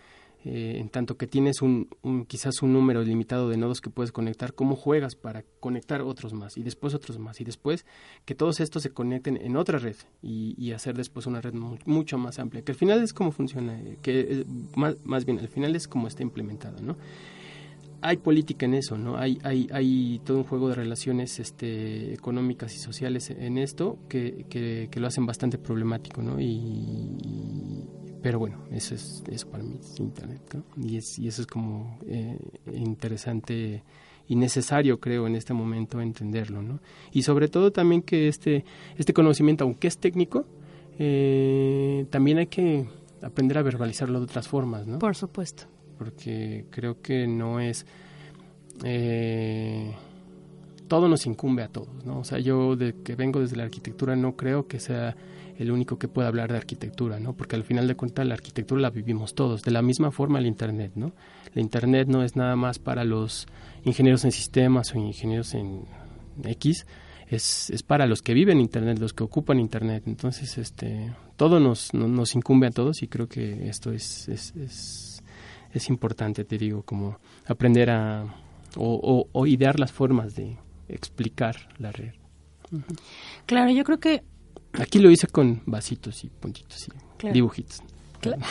eh, 0.45 0.79
en 0.79 0.89
tanto 0.89 1.17
que 1.17 1.29
tienes 1.29 1.63
un, 1.63 1.89
quizás 2.27 2.63
un 2.63 2.73
número 2.73 3.03
limitado 3.03 3.49
de 3.49 3.57
nodos 3.57 3.81
que 3.81 3.91
puedes 3.91 4.11
conectar, 4.11 4.55
cómo 4.55 4.75
juegas 4.75 5.15
para 5.15 5.45
conectar 5.61 6.03
otros 6.03 6.33
más 6.33 6.57
y 6.57 6.65
después 6.65 6.95
otros 6.95 7.21
más 7.21 7.41
y 7.41 7.45
después 7.45 7.87
que 8.25 8.35
todos 8.35 8.59
estos 8.59 8.83
se 8.83 8.91
conecten 8.91 9.37
en 9.37 9.57
otra 9.57 9.79
red 9.79 9.95
y, 10.21 10.73
hacer 10.73 10.97
después 10.97 11.27
una 11.27 11.41
red 11.41 11.53
mucho 11.85 12.17
más 12.17 12.39
amplia, 12.39 12.63
que 12.63 12.73
al 12.73 12.79
final 12.79 13.03
es 13.03 13.13
como 13.13 13.31
funciona, 13.31 13.79
eh, 13.79 13.99
que 14.01 14.45
más, 14.75 14.97
más, 15.05 15.27
bien 15.27 15.39
al 15.39 15.49
final 15.49 15.77
es 15.77 15.87
como 15.87 16.09
está 16.09 16.23
implementado, 16.23 16.81
¿no? 16.81 16.97
Hay 18.01 18.17
política 18.17 18.67
en 18.67 18.75
eso, 18.75 18.97
¿no? 18.99 19.17
Hay, 19.17 19.39
hay, 19.45 19.69
hay 19.71 20.21
todo 20.25 20.39
un 20.39 20.45
juego 20.45 20.71
de 20.71 20.75
relaciones 20.75 21.39
este, 21.39 22.15
económicas 22.15 22.75
y 22.75 22.79
sociales 22.79 23.31
en 23.31 23.59
esto 23.59 23.99
que, 24.09 24.47
que, 24.49 24.89
lo 24.99 25.07
hacen 25.07 25.25
bastante 25.27 25.59
problemático, 25.59 26.21
¿no? 26.23 26.41
y 26.41 27.87
pero 28.23 28.39
bueno, 28.39 28.59
eso 28.71 28.95
es 28.95 29.23
eso 29.29 29.49
para 29.49 29.63
mí 29.65 29.77
es 29.81 29.99
Internet, 29.99 30.41
y, 30.77 30.97
es, 30.97 31.19
y 31.19 31.29
eso 31.29 31.43
es 31.43 31.47
como 31.47 31.99
eh, 32.07 32.39
interesante 32.73 33.83
y 34.29 34.37
necesario, 34.37 35.01
creo, 35.01 35.27
en 35.27 35.35
este 35.35 35.53
momento 35.53 36.01
entenderlo, 36.01 36.63
¿no? 36.63 36.81
Y 37.13 37.23
sobre 37.23 37.49
todo 37.49 37.73
también 37.73 38.03
que 38.03 38.29
este, 38.29 38.65
este 38.97 39.13
conocimiento, 39.13 39.65
aunque 39.65 39.89
es 39.89 39.99
técnico, 39.99 40.47
eh, 40.99 42.07
también 42.11 42.39
hay 42.39 42.47
que 42.47 42.87
aprender 43.21 43.59
a 43.59 43.63
verbalizarlo 43.63 44.19
de 44.21 44.25
otras 44.25 44.49
formas, 44.49 44.87
¿no? 44.87 44.99
Por 44.99 45.17
supuesto. 45.17 45.65
Porque 45.99 46.67
creo 46.71 47.01
que 47.01 47.27
no 47.27 47.61
es... 47.61 47.87
Eh, 48.85 49.93
todo 50.89 51.09
nos 51.09 51.27
incumbe 51.27 51.63
a 51.63 51.69
todos, 51.69 52.05
¿no? 52.05 52.19
O 52.19 52.25
sea, 52.25 52.39
yo 52.39 52.77
de 52.77 52.95
que 53.03 53.15
vengo 53.15 53.41
desde 53.41 53.57
la 53.57 53.65
arquitectura 53.65 54.17
no 54.17 54.37
creo 54.37 54.67
que 54.67 54.79
sea 54.79 55.17
el 55.63 55.71
único 55.71 55.99
que 55.99 56.09
pueda 56.09 56.29
hablar 56.29 56.51
de 56.51 56.59
arquitectura, 56.59 57.19
¿no? 57.19 57.35
Porque 57.35 57.57
al 57.57 57.65
final 57.65 57.89
de 57.89 57.95
cuentas 57.95 58.27
la 58.27 58.35
arquitectura 58.35 58.81
la 58.81 58.91
vivimos 58.91 59.35
todos. 59.35 59.63
De 59.63 59.71
la 59.71 59.83
misma 59.83 60.11
forma 60.11 60.39
el 60.39 60.47
Internet, 60.47 60.93
¿no? 60.95 61.13
El 61.55 61.63
Internet 61.63 62.09
no 62.09 62.23
es 62.23 62.37
nada 62.37 62.57
más 62.57 62.79
para 62.79 63.05
los 63.05 63.47
ingenieros 63.85 64.25
en 64.25 64.33
sistemas 64.33 64.95
o 64.95 64.99
ingenieros 64.99 65.55
en 65.55 65.85
X, 66.45 66.87
es, 67.29 67.71
es 67.71 67.83
para 67.83 68.07
los 68.07 68.23
que 68.23 68.35
viven 68.35 68.61
Internet, 68.61 68.99
los 68.99 69.13
que 69.13 69.25
ocupan 69.25 69.59
Internet. 69.59 70.05
Entonces, 70.07 70.59
este, 70.59 71.13
todo 71.37 71.61
nos, 71.61 71.95
nos 71.95 72.35
incumbe 72.35 72.67
a 72.67 72.71
todos 72.71 73.03
y 73.03 73.09
creo 73.09 73.29
que 73.29 73.69
esto 73.69 73.93
es, 73.93 74.29
es, 74.29 75.23
es, 75.73 75.89
importante, 75.89 76.45
te 76.45 76.59
digo, 76.59 76.83
como 76.83 77.19
aprender 77.47 77.91
a 77.91 78.25
o, 78.77 79.29
o, 79.33 79.47
idear 79.47 79.79
las 79.79 79.93
formas 79.93 80.35
de 80.35 80.57
explicar 80.89 81.69
la 81.79 81.93
red. 81.93 82.15
Claro, 83.47 83.71
yo 83.71 83.85
creo 83.85 84.01
que 84.01 84.23
Aquí 84.79 84.99
lo 84.99 85.11
hice 85.11 85.27
con 85.27 85.63
vasitos 85.67 86.25
y 86.25 86.29
puntitos 86.29 86.89
y 87.23 87.29
dibujitos. 87.31 87.83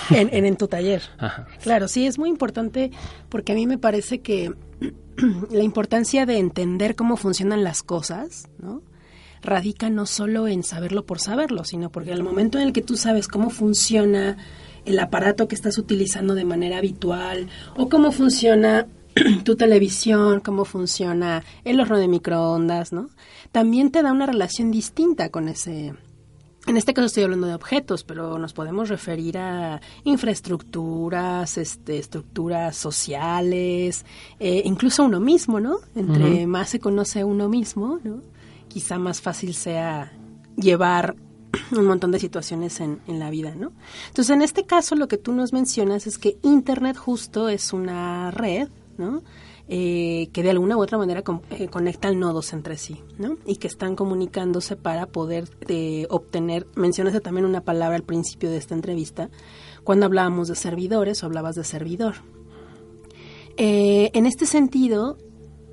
En, 0.09 0.45
en, 0.45 0.57
tu 0.57 0.67
taller. 0.67 1.01
Claro, 1.63 1.87
sí, 1.87 2.05
es 2.05 2.19
muy 2.19 2.29
importante 2.29 2.91
porque 3.29 3.53
a 3.53 3.55
mí 3.55 3.67
me 3.67 3.77
parece 3.77 4.19
que 4.19 4.53
la 5.49 5.63
importancia 5.63 6.25
de 6.25 6.39
entender 6.39 6.95
cómo 6.95 7.15
funcionan 7.15 7.63
las 7.63 7.81
cosas, 7.81 8.49
¿no? 8.59 8.81
radica 9.41 9.89
no 9.89 10.05
solo 10.05 10.47
en 10.47 10.63
saberlo 10.63 11.05
por 11.05 11.19
saberlo, 11.19 11.63
sino 11.63 11.91
porque 11.91 12.13
al 12.13 12.23
momento 12.23 12.59
en 12.59 12.67
el 12.67 12.73
que 12.73 12.81
tú 12.81 12.95
sabes 12.95 13.27
cómo 13.27 13.49
funciona 13.49 14.37
el 14.85 14.99
aparato 14.99 15.47
que 15.47 15.55
estás 15.55 15.77
utilizando 15.77 16.35
de 16.35 16.45
manera 16.45 16.77
habitual 16.77 17.49
o 17.75 17.89
cómo 17.89 18.11
funciona 18.11 18.87
tu 19.43 19.55
televisión, 19.55 20.39
cómo 20.39 20.65
funciona 20.65 21.43
el 21.63 21.79
horno 21.79 21.97
de 21.97 22.07
microondas, 22.07 22.93
¿no? 22.93 23.09
También 23.51 23.91
te 23.91 24.01
da 24.01 24.11
una 24.11 24.25
relación 24.25 24.71
distinta 24.71 25.29
con 25.29 25.47
ese 25.49 25.93
en 26.67 26.77
este 26.77 26.93
caso 26.93 27.07
estoy 27.07 27.23
hablando 27.23 27.47
de 27.47 27.55
objetos, 27.55 28.03
pero 28.03 28.37
nos 28.37 28.53
podemos 28.53 28.89
referir 28.89 29.37
a 29.37 29.81
infraestructuras, 30.03 31.57
este, 31.57 31.97
estructuras 31.97 32.77
sociales, 32.77 34.05
eh, 34.39 34.61
incluso 34.65 35.03
uno 35.03 35.19
mismo, 35.19 35.59
¿no? 35.59 35.79
Entre 35.95 36.45
más 36.45 36.69
se 36.69 36.79
conoce 36.79 37.23
uno 37.23 37.49
mismo, 37.49 37.99
¿no? 38.03 38.21
Quizá 38.67 38.99
más 38.99 39.21
fácil 39.21 39.55
sea 39.55 40.11
llevar 40.55 41.15
un 41.71 41.85
montón 41.85 42.11
de 42.11 42.19
situaciones 42.19 42.79
en, 42.79 43.01
en, 43.07 43.19
la 43.19 43.31
vida, 43.31 43.55
¿no? 43.55 43.71
Entonces, 44.09 44.33
en 44.33 44.43
este 44.43 44.65
caso, 44.65 44.95
lo 44.95 45.07
que 45.07 45.17
tú 45.17 45.33
nos 45.33 45.53
mencionas 45.53 46.05
es 46.05 46.19
que 46.19 46.37
Internet 46.43 46.95
justo 46.95 47.49
es 47.49 47.73
una 47.73 48.29
red, 48.29 48.69
¿no? 48.97 49.23
Eh, 49.67 50.29
que 50.33 50.43
de 50.43 50.49
alguna 50.49 50.75
u 50.75 50.81
otra 50.81 50.97
manera 50.97 51.23
eh, 51.51 51.67
conectan 51.69 52.19
nodos 52.19 52.51
entre 52.51 52.77
sí, 52.77 53.01
¿no? 53.17 53.37
Y 53.45 53.55
que 53.55 53.67
están 53.67 53.95
comunicándose 53.95 54.75
para 54.75 55.05
poder 55.05 55.49
eh, 55.67 56.07
obtener, 56.09 56.67
mencionaste 56.75 57.21
también 57.21 57.45
una 57.45 57.61
palabra 57.61 57.95
al 57.95 58.03
principio 58.03 58.49
de 58.49 58.57
esta 58.57 58.75
entrevista, 58.75 59.29
cuando 59.83 60.07
hablábamos 60.07 60.49
de 60.49 60.55
servidores 60.55 61.23
o 61.23 61.27
hablabas 61.27 61.55
de 61.55 61.63
servidor. 61.63 62.15
en 63.57 64.25
este 64.25 64.45
sentido, 64.45 65.17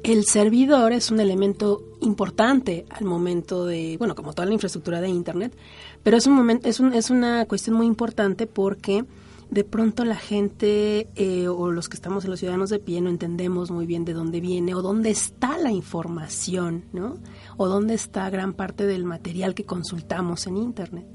el 0.04 0.24
servidor 0.24 0.92
es 0.92 1.10
un 1.10 1.18
elemento 1.18 1.82
importante 2.00 2.84
al 2.90 3.04
momento 3.04 3.66
de, 3.66 3.96
bueno, 3.98 4.14
como 4.14 4.32
toda 4.32 4.46
la 4.46 4.54
infraestructura 4.54 5.00
de 5.00 5.08
Internet, 5.08 5.56
pero 6.02 6.16
es 6.16 6.26
un 6.26 6.34
momento, 6.34 6.68
es, 6.68 6.78
un, 6.78 6.92
es 6.92 7.10
una 7.10 7.46
cuestión 7.46 7.76
muy 7.76 7.86
importante 7.86 8.46
porque 8.46 9.04
de 9.50 9.64
pronto 9.64 10.04
la 10.04 10.16
gente 10.16 11.08
eh, 11.14 11.48
o 11.48 11.70
los 11.70 11.88
que 11.88 11.96
estamos 11.96 12.24
en 12.24 12.30
los 12.30 12.40
ciudadanos 12.40 12.70
de 12.70 12.78
pie 12.78 13.00
no 13.00 13.08
entendemos 13.08 13.70
muy 13.70 13.86
bien 13.86 14.04
de 14.04 14.12
dónde 14.12 14.40
viene 14.40 14.74
o 14.74 14.82
dónde 14.82 15.10
está 15.10 15.56
la 15.58 15.72
información, 15.72 16.84
¿no? 16.92 17.16
O 17.56 17.68
dónde 17.68 17.94
está 17.94 18.28
gran 18.30 18.52
parte 18.52 18.86
del 18.86 19.04
material 19.04 19.54
que 19.54 19.64
consultamos 19.64 20.46
en 20.46 20.58
Internet. 20.58 21.06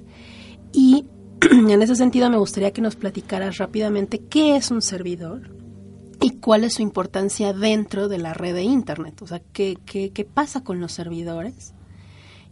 Y 0.71 1.05
en 1.51 1.81
ese 1.81 1.95
sentido 1.95 2.29
me 2.29 2.37
gustaría 2.37 2.73
que 2.73 2.81
nos 2.81 2.95
platicaras 2.95 3.57
rápidamente 3.57 4.19
qué 4.19 4.55
es 4.55 4.71
un 4.71 4.81
servidor 4.81 5.55
y 6.19 6.31
cuál 6.37 6.63
es 6.63 6.75
su 6.75 6.81
importancia 6.81 7.53
dentro 7.53 8.07
de 8.07 8.17
la 8.17 8.33
red 8.33 8.55
de 8.55 8.63
Internet. 8.63 9.21
O 9.21 9.27
sea, 9.27 9.41
qué, 9.51 9.77
qué, 9.85 10.11
qué 10.11 10.25
pasa 10.25 10.63
con 10.63 10.79
los 10.79 10.91
servidores 10.91 11.73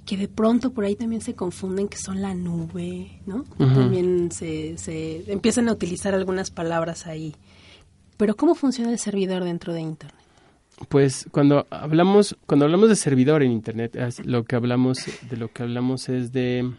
que 0.05 0.17
de 0.17 0.27
pronto 0.27 0.71
por 0.71 0.83
ahí 0.83 0.95
también 0.95 1.21
se 1.21 1.35
confunden 1.35 1.87
que 1.87 1.97
son 1.97 2.21
la 2.21 2.33
nube, 2.33 3.21
¿no? 3.25 3.43
También 3.57 4.31
se, 4.31 4.77
se 4.77 5.31
empiezan 5.31 5.69
a 5.69 5.73
utilizar 5.73 6.13
algunas 6.15 6.49
palabras 6.49 7.07
ahí. 7.07 7.35
Pero 8.17 8.35
¿cómo 8.35 8.55
funciona 8.55 8.91
el 8.91 8.99
servidor 8.99 9.43
dentro 9.43 9.73
de 9.73 9.81
Internet? 9.81 10.21
Pues 10.89 11.27
cuando 11.31 11.67
hablamos 11.69 12.35
cuando 12.45 12.65
hablamos 12.65 12.89
de 12.89 12.95
servidor 12.95 13.43
en 13.43 13.51
Internet, 13.51 13.97
lo 14.25 14.43
que 14.43 14.55
hablamos 14.55 15.05
de 15.29 15.37
lo 15.37 15.51
que 15.51 15.63
hablamos 15.63 16.09
es 16.09 16.31
de 16.31 16.71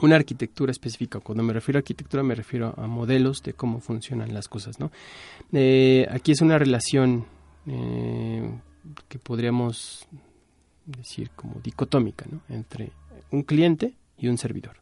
una 0.00 0.16
arquitectura 0.16 0.70
específica. 0.70 1.20
Cuando 1.20 1.42
me 1.42 1.52
refiero 1.52 1.78
a 1.78 1.80
arquitectura 1.80 2.22
me 2.22 2.34
refiero 2.34 2.74
a 2.76 2.86
modelos 2.86 3.42
de 3.42 3.54
cómo 3.54 3.80
funcionan 3.80 4.34
las 4.34 4.48
cosas, 4.48 4.80
¿no? 4.80 4.90
Eh, 5.52 6.06
aquí 6.10 6.32
es 6.32 6.40
una 6.40 6.58
relación 6.58 7.24
eh, 7.66 8.50
que 9.08 9.18
podríamos 9.18 10.06
decir, 10.86 11.30
como 11.30 11.60
dicotómica, 11.62 12.26
¿no? 12.30 12.40
Entre 12.48 12.92
un 13.30 13.42
cliente 13.42 13.94
y 14.18 14.28
un 14.28 14.38
servidor. 14.38 14.76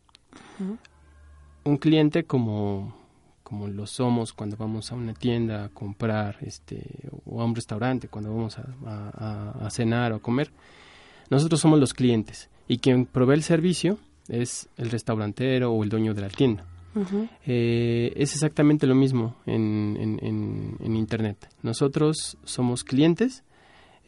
Un 1.65 1.77
cliente 1.77 2.25
como, 2.25 2.95
como 3.43 3.69
lo 3.69 3.87
somos 3.87 4.33
cuando 4.33 4.57
vamos 4.57 4.93
a 4.93 4.95
una 4.95 5.15
tienda 5.15 5.65
a 5.65 5.69
comprar, 5.71 6.39
este, 6.43 7.09
o 7.25 7.41
a 7.41 7.45
un 7.45 7.55
restaurante, 7.55 8.09
cuando 8.09 8.35
vamos 8.35 8.59
a, 8.59 9.69
cenar 9.71 10.13
o 10.13 10.17
a 10.17 10.21
comer. 10.21 10.51
Nosotros 11.31 11.61
somos 11.61 11.79
los 11.79 11.95
clientes 11.95 12.51
y 12.69 12.79
quien 12.79 13.07
provee 13.07 13.35
el 13.35 13.43
servicio 13.43 13.99
es 14.29 14.69
el 14.77 14.91
restaurantero 14.91 15.73
o 15.73 15.83
el 15.83 15.89
dueño 15.89 16.15
de 16.15 16.21
la 16.21 16.29
tienda. 16.29 16.65
Eh, 17.47 18.13
es 18.17 18.35
exactamente 18.35 18.87
lo 18.87 18.97
mismo 18.97 19.37
en, 19.47 19.97
en, 19.99 20.77
en, 20.81 20.97
Internet. 20.97 21.49
Nosotros 21.63 22.37
somos 22.45 22.83
clientes 22.83 23.45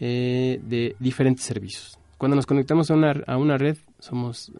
eh, 0.04 0.58
de 0.64 0.96
diferentes 0.98 1.44
servicios. 1.44 1.96
Cuando 2.18 2.34
nos 2.34 2.44
conectamos 2.44 2.90
a 2.90 2.94
una, 2.94 3.14
a 3.24 3.36
una 3.36 3.56
red, 3.56 3.76
somos 4.00 4.50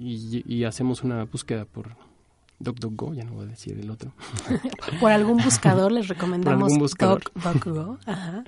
y, 0.00 0.64
hacemos 0.64 1.02
una 1.02 1.24
búsqueda 1.24 1.66
por 1.66 1.94
DuckDuckGo, 2.60 3.12
ya 3.12 3.24
no 3.24 3.34
voy 3.34 3.44
a 3.44 3.48
decir 3.48 3.78
el 3.78 3.90
otro. 3.90 4.14
por 5.00 5.12
algún 5.12 5.44
buscador 5.44 5.92
les 5.92 6.08
recomendamos 6.08 6.58
por 6.58 6.64
algún 6.64 6.78
buscador. 6.78 7.22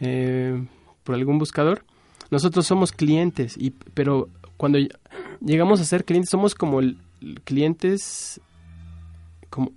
Eh, 0.00 0.66
por 1.04 1.16
algún 1.16 1.38
buscador. 1.38 1.84
Nosotros 2.30 2.66
somos 2.66 2.90
clientes, 2.90 3.58
y, 3.58 3.72
pero 3.72 4.30
cuando 4.56 4.78
llegamos 5.42 5.82
a 5.82 5.84
ser 5.84 6.06
clientes, 6.06 6.30
somos 6.30 6.54
como 6.54 6.80
clientes 7.44 8.40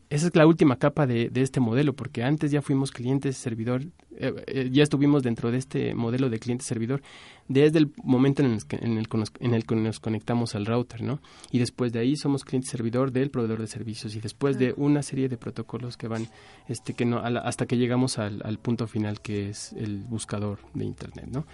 esa 0.09 0.27
es 0.27 0.35
la 0.35 0.47
última 0.47 0.77
capa 0.77 1.05
de, 1.05 1.29
este 1.35 1.59
modelo, 1.59 1.93
porque 1.93 2.23
antes 2.23 2.51
ya 2.51 2.61
fuimos 2.61 2.91
clientes 2.91 3.37
servidor, 3.37 3.83
eh, 4.17 4.33
eh, 4.47 4.69
ya 4.71 4.83
estuvimos 4.83 5.23
dentro 5.23 5.51
de 5.51 5.57
este 5.57 5.93
modelo 5.93 6.29
de 6.29 6.39
cliente 6.39 6.63
servidor 6.63 7.01
desde 7.47 7.79
el 7.79 7.91
momento 8.03 8.43
en 8.43 8.51
el, 8.53 8.65
que, 8.65 8.77
en, 8.77 8.97
el, 8.97 9.07
en 9.39 9.53
el 9.53 9.65
que 9.65 9.75
nos 9.75 9.99
conectamos 9.99 10.55
al 10.55 10.65
router, 10.65 11.01
¿no? 11.01 11.19
Y 11.51 11.59
después 11.59 11.91
de 11.93 11.99
ahí 11.99 12.15
somos 12.15 12.43
cliente 12.43 12.69
servidor 12.69 13.11
del 13.11 13.29
proveedor 13.29 13.61
de 13.61 13.67
servicios 13.67 14.15
y 14.15 14.21
después 14.21 14.57
de 14.57 14.73
una 14.77 15.03
serie 15.03 15.29
de 15.29 15.37
protocolos 15.37 15.97
que 15.97 16.07
van, 16.07 16.27
este, 16.67 16.93
que 16.93 17.05
no, 17.05 17.19
hasta 17.19 17.65
que 17.65 17.77
llegamos 17.77 18.17
al, 18.17 18.59
punto 18.59 18.87
final 18.87 19.21
que 19.21 19.49
es 19.49 19.73
el 19.73 20.03
buscador 20.03 20.59
de 20.73 20.85
Internet, 20.85 21.27
¿no? 21.31 21.45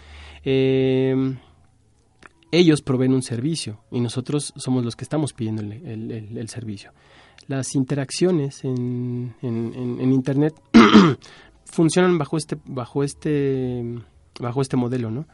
Eh, 0.46 1.36
ellos 2.54 2.82
proveen 2.82 3.14
un 3.14 3.22
servicio 3.22 3.80
y 3.92 4.02
nosotros 4.02 4.54
somos 4.58 4.84
los 4.84 4.96
que 4.96 5.04
estamos 5.04 5.34
pidiendo 5.34 5.62
el, 5.62 6.38
el 6.38 6.50
servicio 6.50 6.92
las 7.48 7.76
interacciones 7.76 8.64
en, 8.64 9.36
en, 9.42 10.12
Internet 10.12 10.54
funcionan 11.72 12.18
bajo 12.18 12.38
este, 12.38 12.58
bajo 12.66 13.04
este, 13.04 13.84
bajo 14.40 14.62
este 14.62 14.78
modelo, 14.78 15.12
¿no? 15.12 15.26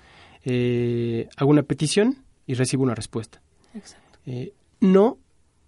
Eh, 0.43 1.27
hago 1.35 1.49
una 1.49 1.63
petición 1.63 2.23
y 2.45 2.53
recibo 2.53 2.83
una 2.83 2.95
respuesta. 2.95 3.41
Exacto. 3.73 4.19
Eh, 4.25 4.53
no, 4.79 5.17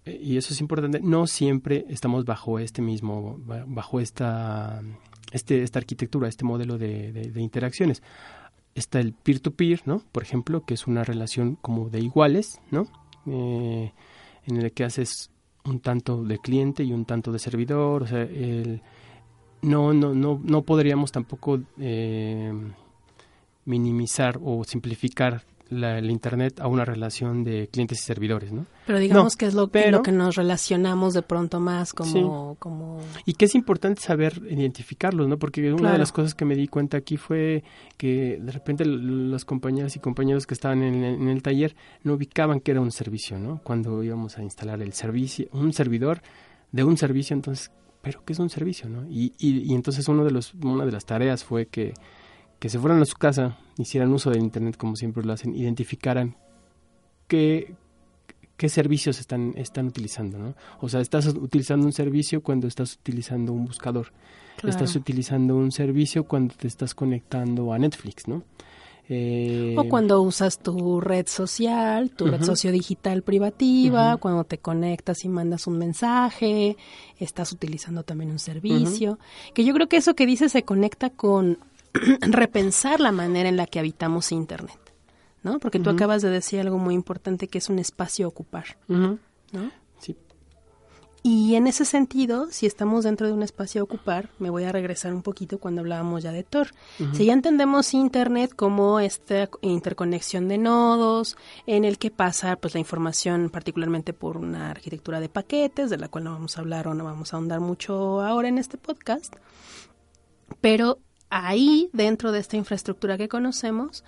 eh, 0.04 0.18
y 0.22 0.36
eso 0.36 0.54
es 0.54 0.60
importante, 0.60 1.00
no 1.00 1.26
siempre 1.26 1.84
estamos 1.88 2.24
bajo 2.24 2.58
este 2.58 2.80
mismo, 2.82 3.38
bajo 3.66 4.00
esta, 4.00 4.82
este, 5.32 5.62
esta 5.62 5.78
arquitectura, 5.78 6.28
este 6.28 6.44
modelo 6.44 6.78
de, 6.78 7.12
de 7.12 7.40
interacciones 7.40 8.02
está 8.74 9.00
el 9.00 9.12
peer-to-peer, 9.12 9.82
¿no? 9.84 10.02
Por 10.12 10.22
ejemplo, 10.22 10.64
que 10.64 10.74
es 10.74 10.86
una 10.86 11.04
relación 11.04 11.56
como 11.56 11.88
de 11.88 12.00
iguales, 12.00 12.60
¿no? 12.70 12.86
Eh, 13.26 13.92
en 14.46 14.56
el 14.56 14.72
que 14.72 14.84
haces 14.84 15.30
un 15.64 15.80
tanto 15.80 16.22
de 16.24 16.38
cliente 16.38 16.82
y 16.84 16.92
un 16.92 17.04
tanto 17.04 17.32
de 17.32 17.38
servidor, 17.38 18.02
o 18.02 18.06
sea, 18.06 18.22
el, 18.22 18.82
no, 19.62 19.92
no, 19.92 20.14
no, 20.14 20.40
no 20.42 20.62
podríamos 20.62 21.12
tampoco 21.12 21.60
eh, 21.78 22.52
minimizar 23.64 24.38
o 24.42 24.64
simplificar 24.64 25.42
la, 25.70 25.98
el 25.98 26.10
Internet 26.10 26.60
a 26.60 26.66
una 26.66 26.84
relación 26.84 27.44
de 27.44 27.68
clientes 27.68 28.00
y 28.00 28.02
servidores, 28.02 28.52
¿no? 28.52 28.66
Pero 28.86 28.98
digamos 28.98 29.36
que 29.36 29.46
es 29.46 29.54
lo, 29.54 29.70
lo, 29.90 30.02
que 30.02 30.12
nos 30.12 30.34
relacionamos 30.34 31.14
de 31.14 31.22
pronto 31.22 31.60
más 31.60 31.92
como, 31.92 32.56
como... 32.58 32.98
Y 33.24 33.34
que 33.34 33.44
es 33.44 33.54
importante 33.54 34.00
saber 34.00 34.42
identificarlos, 34.50 35.28
¿no? 35.28 35.38
Porque 35.38 35.72
una 35.72 35.92
de 35.92 35.98
las 35.98 36.10
cosas 36.10 36.34
que 36.34 36.44
me 36.44 36.56
di 36.56 36.66
cuenta 36.66 36.96
aquí 36.96 37.16
fue 37.16 37.62
que 37.96 38.38
de 38.40 38.52
repente 38.52 38.84
las 38.84 39.44
compañeras 39.44 39.94
y 39.94 40.00
compañeros 40.00 40.46
que 40.46 40.54
estaban 40.54 40.82
en, 40.82 41.04
en, 41.04 41.28
el 41.28 41.42
taller 41.42 41.76
no 42.02 42.14
ubicaban 42.14 42.60
que 42.60 42.72
era 42.72 42.80
un 42.80 42.90
servicio, 42.90 43.38
¿no? 43.38 43.60
Cuando 43.62 44.02
íbamos 44.02 44.38
a 44.38 44.42
instalar 44.42 44.82
el 44.82 44.92
servicio, 44.92 45.48
un 45.52 45.72
servidor 45.72 46.20
de 46.72 46.84
un 46.84 46.96
servicio, 46.96 47.34
entonces, 47.34 47.70
¿pero 48.02 48.24
qué 48.24 48.32
es 48.32 48.38
un 48.38 48.50
servicio, 48.50 48.88
no? 48.88 49.08
Y, 49.08 49.34
y, 49.38 49.72
y 49.72 49.74
entonces 49.74 50.08
uno 50.08 50.24
de 50.24 50.30
los, 50.30 50.54
una 50.54 50.84
de 50.84 50.92
las 50.92 51.04
tareas 51.04 51.44
fue 51.44 51.66
que 51.66 51.94
que 52.60 52.68
se 52.68 52.78
fueran 52.78 53.00
a 53.00 53.06
su 53.06 53.16
casa, 53.16 53.56
hicieran 53.78 54.12
uso 54.12 54.30
del 54.30 54.40
Internet 54.42 54.76
como 54.76 54.94
siempre 54.94 55.24
lo 55.24 55.32
hacen, 55.32 55.56
identificaran 55.56 56.36
qué, 57.26 57.74
qué 58.58 58.68
servicios 58.68 59.18
están, 59.18 59.54
están 59.56 59.86
utilizando, 59.86 60.38
¿no? 60.38 60.54
O 60.80 60.88
sea, 60.90 61.00
estás 61.00 61.26
utilizando 61.26 61.86
un 61.86 61.92
servicio 61.92 62.42
cuando 62.42 62.68
estás 62.68 62.96
utilizando 62.96 63.52
un 63.52 63.64
buscador. 63.64 64.12
Estás 64.62 64.94
utilizando 64.94 65.56
un 65.56 65.72
servicio 65.72 66.24
cuando 66.24 66.54
te 66.54 66.68
estás 66.68 66.94
conectando 66.94 67.72
a 67.72 67.78
Netflix, 67.78 68.28
¿no? 68.28 68.44
Eh, 69.12 69.74
o 69.76 69.88
cuando 69.88 70.22
usas 70.22 70.60
tu 70.60 71.00
red 71.00 71.26
social, 71.26 72.10
tu 72.10 72.26
red 72.26 72.44
sociodigital 72.44 73.22
privativa, 73.22 74.16
cuando 74.18 74.44
te 74.44 74.58
conectas 74.58 75.24
y 75.24 75.28
mandas 75.28 75.66
un 75.66 75.78
mensaje, 75.78 76.76
estás 77.18 77.50
utilizando 77.52 78.04
también 78.04 78.30
un 78.30 78.38
servicio. 78.38 79.18
Que 79.52 79.64
yo 79.64 79.74
creo 79.74 79.88
que 79.88 79.96
eso 79.96 80.14
que 80.14 80.26
dices 80.26 80.52
se 80.52 80.62
conecta 80.62 81.10
con 81.10 81.58
repensar 82.20 83.00
la 83.00 83.10
manera 83.10 83.48
en 83.48 83.56
la 83.56 83.66
que 83.66 83.80
habitamos 83.80 84.30
Internet, 84.30 84.78
¿no? 85.42 85.58
Porque 85.58 85.80
tú 85.80 85.90
acabas 85.90 86.22
de 86.22 86.30
decir 86.30 86.60
algo 86.60 86.78
muy 86.78 86.94
importante 86.94 87.48
que 87.48 87.58
es 87.58 87.68
un 87.68 87.80
espacio 87.80 88.26
a 88.26 88.28
ocupar, 88.28 88.78
¿no? 88.86 89.18
Y 91.22 91.54
en 91.54 91.66
ese 91.66 91.84
sentido, 91.84 92.48
si 92.50 92.66
estamos 92.66 93.04
dentro 93.04 93.26
de 93.26 93.34
un 93.34 93.42
espacio 93.42 93.82
a 93.82 93.84
ocupar, 93.84 94.30
me 94.38 94.48
voy 94.48 94.64
a 94.64 94.72
regresar 94.72 95.12
un 95.12 95.22
poquito 95.22 95.58
cuando 95.58 95.82
hablábamos 95.82 96.22
ya 96.22 96.32
de 96.32 96.44
Tor. 96.44 96.70
Si 97.12 97.26
ya 97.26 97.34
entendemos 97.34 97.92
Internet 97.92 98.52
como 98.56 99.00
esta 99.00 99.50
interconexión 99.60 100.48
de 100.48 100.56
nodos, 100.56 101.36
en 101.66 101.84
el 101.84 101.98
que 101.98 102.10
pasa 102.10 102.56
pues 102.56 102.72
la 102.72 102.80
información 102.80 103.50
particularmente 103.50 104.14
por 104.14 104.38
una 104.38 104.70
arquitectura 104.70 105.20
de 105.20 105.28
paquetes, 105.28 105.90
de 105.90 105.98
la 105.98 106.08
cual 106.08 106.24
no 106.24 106.32
vamos 106.32 106.56
a 106.56 106.62
hablar 106.62 106.88
o 106.88 106.94
no 106.94 107.04
vamos 107.04 107.34
a 107.34 107.36
ahondar 107.36 107.60
mucho 107.60 108.22
ahora 108.22 108.48
en 108.48 108.56
este 108.56 108.78
podcast, 108.78 109.36
pero 110.62 111.00
ahí, 111.28 111.90
dentro 111.92 112.32
de 112.32 112.40
esta 112.40 112.56
infraestructura 112.56 113.18
que 113.18 113.28
conocemos, 113.28 114.04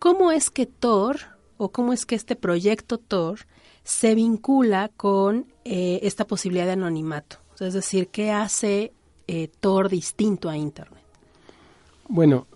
cómo 0.00 0.32
es 0.32 0.50
que 0.50 0.66
Tor 0.66 1.39
o 1.60 1.70
cómo 1.70 1.92
es 1.92 2.06
que 2.06 2.14
este 2.14 2.36
proyecto 2.36 2.96
Tor 2.96 3.40
se 3.84 4.14
vincula 4.14 4.90
con 4.96 5.44
eh, 5.66 6.00
esta 6.02 6.26
posibilidad 6.26 6.64
de 6.64 6.72
anonimato. 6.72 7.36
Es 7.60 7.74
decir, 7.74 8.08
¿qué 8.08 8.30
hace 8.30 8.94
eh, 9.26 9.50
Tor 9.60 9.90
distinto 9.90 10.48
a 10.48 10.56
Internet? 10.56 11.02
Bueno, 12.08 12.46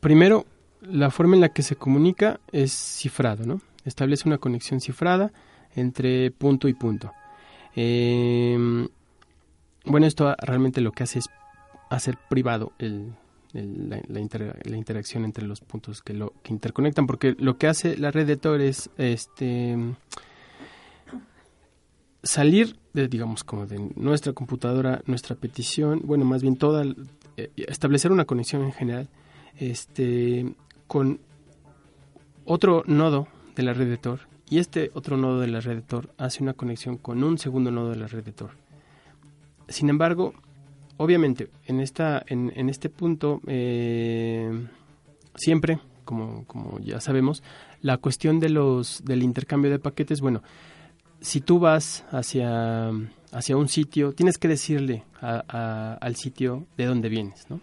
primero, 0.00 0.46
la 0.80 1.10
forma 1.10 1.34
en 1.34 1.42
la 1.42 1.50
que 1.50 1.62
se 1.62 1.76
comunica 1.76 2.40
es 2.50 2.72
cifrado, 2.72 3.44
¿no? 3.44 3.60
Establece 3.84 4.26
una 4.26 4.38
conexión 4.38 4.80
cifrada 4.80 5.32
entre 5.74 6.30
punto 6.30 6.66
y 6.66 6.72
punto. 6.72 7.12
Em, 7.74 8.88
bueno, 9.84 10.06
esto 10.06 10.34
realmente 10.38 10.80
lo 10.80 10.92
que 10.92 11.02
hace 11.02 11.18
es 11.18 11.26
hacer 11.90 12.16
privado 12.30 12.72
el, 12.78 13.12
la, 13.64 14.00
la, 14.08 14.76
interacción 14.76 15.24
entre 15.24 15.46
los 15.46 15.60
puntos 15.60 16.02
que 16.02 16.14
lo 16.14 16.32
que 16.42 16.52
interconectan, 16.52 17.06
porque 17.06 17.34
lo 17.38 17.56
que 17.56 17.66
hace 17.66 17.96
la 17.96 18.10
red 18.10 18.26
de 18.26 18.36
Tor 18.36 18.60
es 18.60 18.90
este 18.98 19.76
salir 22.26 22.76
de, 22.92 23.08
digamos, 23.08 23.44
como 23.44 23.66
de 23.66 23.90
nuestra 23.94 24.32
computadora, 24.32 25.02
nuestra 25.06 25.36
petición, 25.36 26.02
bueno, 26.04 26.24
más 26.24 26.42
bien 26.42 26.56
toda, 26.56 26.84
eh, 27.36 27.50
establecer 27.56 28.12
una 28.12 28.24
conexión 28.24 28.62
en 28.62 28.72
general, 28.72 29.08
este, 29.58 30.54
con 30.86 31.20
otro 32.44 32.82
nodo 32.86 33.28
de 33.54 33.62
la 33.62 33.72
red 33.72 33.88
de 33.88 33.96
Tor, 33.96 34.20
y 34.48 34.58
este 34.58 34.90
otro 34.94 35.16
nodo 35.16 35.40
de 35.40 35.48
la 35.48 35.60
red 35.60 35.76
de 35.76 35.82
Tor 35.82 36.10
hace 36.18 36.42
una 36.42 36.54
conexión 36.54 36.98
con 36.98 37.22
un 37.22 37.38
segundo 37.38 37.70
nodo 37.70 37.90
de 37.90 37.96
la 37.96 38.06
red 38.06 38.24
de 38.24 38.32
Tor. 38.32 38.50
Sin 39.68 39.88
embargo, 39.88 40.34
obviamente, 40.96 41.48
en, 41.66 41.80
esta, 41.80 42.22
en, 42.26 42.52
en 42.56 42.68
este 42.68 42.88
punto, 42.88 43.40
eh, 43.46 44.66
siempre, 45.34 45.78
como, 46.04 46.44
como 46.46 46.78
ya 46.80 47.00
sabemos, 47.00 47.42
la 47.82 47.98
cuestión 47.98 48.40
de 48.40 48.50
los, 48.50 49.04
del 49.04 49.22
intercambio 49.22 49.70
de 49.70 49.78
paquetes, 49.78 50.20
bueno, 50.20 50.42
si 51.20 51.40
tú 51.40 51.58
vas 51.58 52.04
hacia, 52.10 52.90
hacia 53.32 53.56
un 53.56 53.68
sitio, 53.68 54.12
tienes 54.12 54.38
que 54.38 54.48
decirle 54.48 55.04
al 55.20 56.16
sitio 56.16 56.66
de 56.76 56.86
dónde 56.86 57.08
vienes, 57.08 57.46
¿no? 57.48 57.60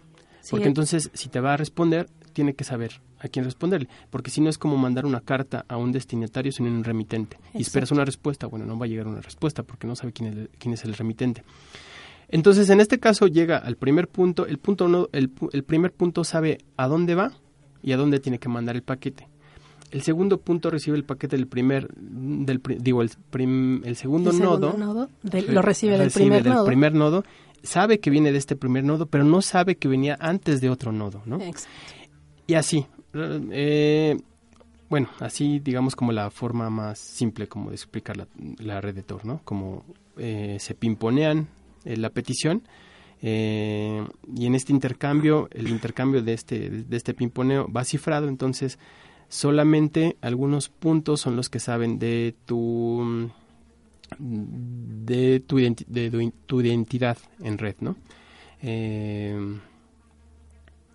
Porque 0.50 0.66
entonces, 0.66 1.10
si 1.14 1.28
te 1.28 1.40
va 1.40 1.54
a 1.54 1.56
responder, 1.56 2.08
tiene 2.34 2.54
que 2.54 2.64
saber 2.64 3.00
a 3.18 3.28
quién 3.28 3.46
responderle, 3.46 3.88
porque 4.10 4.30
si 4.30 4.42
no 4.42 4.50
es 4.50 4.58
como 4.58 4.76
mandar 4.76 5.06
una 5.06 5.20
carta 5.20 5.64
a 5.68 5.78
un 5.78 5.92
destinatario 5.92 6.52
sin 6.52 6.66
un 6.66 6.84
remitente 6.84 7.38
y 7.54 7.62
esperas 7.62 7.90
una 7.90 8.04
respuesta, 8.04 8.46
bueno, 8.46 8.66
no 8.66 8.78
va 8.78 8.84
a 8.84 8.88
llegar 8.88 9.06
una 9.06 9.22
respuesta 9.22 9.62
porque 9.62 9.86
no 9.86 9.96
sabe 9.96 10.12
quién 10.12 10.38
es, 10.38 10.48
quién 10.58 10.74
es 10.74 10.84
el 10.84 10.92
remitente. 10.92 11.42
Entonces, 12.28 12.70
en 12.70 12.80
este 12.80 12.98
caso 12.98 13.26
llega 13.26 13.58
al 13.58 13.76
primer 13.76 14.08
punto, 14.08 14.46
el 14.46 14.58
punto 14.58 14.88
no, 14.88 15.08
el, 15.12 15.28
primer 15.28 15.92
punto 15.92 16.24
sabe 16.24 16.58
a 16.76 16.88
dónde 16.88 17.14
va 17.14 17.32
y 17.82 17.92
a 17.92 17.96
dónde 17.96 18.20
tiene 18.20 18.38
que 18.38 18.48
mandar 18.48 18.76
el 18.76 18.82
paquete. 18.82 19.28
El 19.90 20.02
segundo 20.02 20.40
punto 20.40 20.70
recibe 20.70 20.96
el 20.96 21.04
paquete 21.04 21.36
del 21.36 21.46
primer, 21.46 21.88
del, 21.94 22.60
digo, 22.78 23.02
el, 23.02 23.10
el 23.84 23.96
segundo, 23.96 24.32
nodo, 24.32 25.08
lo 25.48 25.62
recibe 25.62 25.98
del, 25.98 26.10
primer, 26.10 26.42
del 26.42 26.54
nodo. 26.54 26.66
primer 26.66 26.94
nodo, 26.94 27.24
sabe 27.62 28.00
que 28.00 28.10
viene 28.10 28.32
de 28.32 28.38
este 28.38 28.56
primer 28.56 28.82
nodo, 28.82 29.06
pero 29.06 29.22
no 29.22 29.40
sabe 29.40 29.76
que 29.76 29.86
venía 29.86 30.16
antes 30.18 30.60
de 30.60 30.70
otro 30.70 30.90
nodo, 30.90 31.22
¿no? 31.26 31.38
Y 32.46 32.54
así, 32.54 32.86
eh, 33.14 34.16
bueno, 34.90 35.08
así 35.20 35.60
digamos 35.60 35.94
como 35.94 36.10
la 36.10 36.30
forma 36.30 36.70
más 36.70 36.98
simple 36.98 37.46
como 37.46 37.70
de 37.70 37.76
explicar 37.76 38.16
la, 38.16 38.26
la 38.58 38.80
red 38.80 38.94
de 38.94 39.02
Tor, 39.02 39.24
¿no? 39.24 39.40
Como 39.44 39.84
eh, 40.16 40.56
se 40.58 40.74
pimponean 40.74 41.48
eh, 41.84 41.96
la 41.96 42.10
petición. 42.10 42.62
Eh, 43.22 44.06
y 44.36 44.46
en 44.46 44.54
este 44.54 44.72
intercambio, 44.72 45.48
el 45.52 45.68
intercambio 45.68 46.22
de 46.22 46.34
este, 46.34 46.68
de 46.68 46.96
este 46.96 47.14
pimponeo 47.14 47.70
va 47.72 47.84
cifrado, 47.84 48.28
entonces 48.28 48.78
solamente 49.28 50.16
algunos 50.20 50.68
puntos 50.68 51.20
son 51.20 51.34
los 51.36 51.48
que 51.48 51.58
saben 51.58 51.98
de 51.98 52.34
tu 52.44 53.30
de 54.18 55.40
tu, 55.40 55.56
de 55.56 56.32
tu 56.46 56.60
identidad 56.60 57.18
en 57.40 57.58
red, 57.58 57.76
¿no? 57.80 57.96
Eh, 58.62 59.58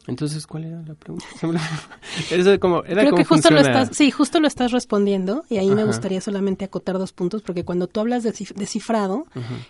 entonces, 0.08 0.48
¿cuál 0.48 0.66
era 0.66 0.82
la 0.82 0.96
pregunta? 0.96 1.26
Eso 2.32 2.60
como, 2.60 2.84
era 2.84 3.02
Creo 3.02 3.16
que 3.16 3.26
justo 3.26 3.52
lo 3.52 3.60
estás, 3.60 3.90
sí, 3.96 4.12
justo 4.12 4.40
lo 4.40 4.48
estás 4.48 4.72
respondiendo 4.72 5.44
y 5.50 5.58
ahí 5.58 5.70
me 5.70 5.84
gustaría 5.84 6.22
solamente 6.22 6.66
acotar 6.66 6.98
dos 6.98 7.14
puntos 7.14 7.42
porque 7.42 7.64
cuando 7.64 7.88
tú 7.88 8.00
hablas 8.00 8.24
de, 8.24 8.34
cifrado, 8.34 9.26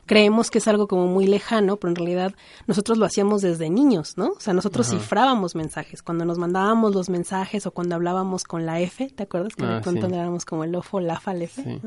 creemos 0.05 0.49
que 0.49 0.59
es 0.59 0.67
algo 0.67 0.87
como 0.87 1.07
muy 1.07 1.27
lejano, 1.27 1.77
pero 1.77 1.89
en 1.89 1.95
realidad 1.95 2.35
nosotros 2.67 2.97
lo 2.97 3.05
hacíamos 3.05 3.41
desde 3.41 3.69
niños, 3.69 4.17
¿no? 4.17 4.29
O 4.29 4.39
sea, 4.39 4.53
nosotros 4.53 4.89
cifrábamos 4.89 5.55
mensajes. 5.55 6.01
Cuando 6.01 6.25
nos 6.25 6.37
mandábamos 6.37 6.93
los 6.95 7.09
mensajes 7.09 7.65
o 7.65 7.71
cuando 7.71 7.95
hablábamos 7.95 8.43
con 8.43 8.65
la 8.65 8.79
F, 8.79 9.09
¿te 9.09 9.23
acuerdas? 9.23 9.55
Que 9.55 9.65
ah, 9.65 9.81
de 9.81 9.99
éramos 9.99 10.45
como 10.45 10.63
el 10.63 10.75
ofo, 10.75 10.99
la 10.99 11.19
fa, 11.19 11.35
F. 11.35 11.81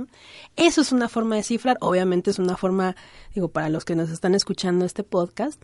Eso 0.57 0.81
es 0.81 0.92
una 0.92 1.09
forma 1.09 1.37
de 1.37 1.42
cifrar. 1.42 1.76
Obviamente 1.81 2.31
es 2.31 2.38
una 2.38 2.57
forma, 2.57 2.96
digo, 3.35 3.48
para 3.48 3.68
los 3.68 3.85
que 3.85 3.96
nos 3.96 4.11
están 4.11 4.35
escuchando 4.35 4.85
este 4.85 5.02
podcast, 5.02 5.62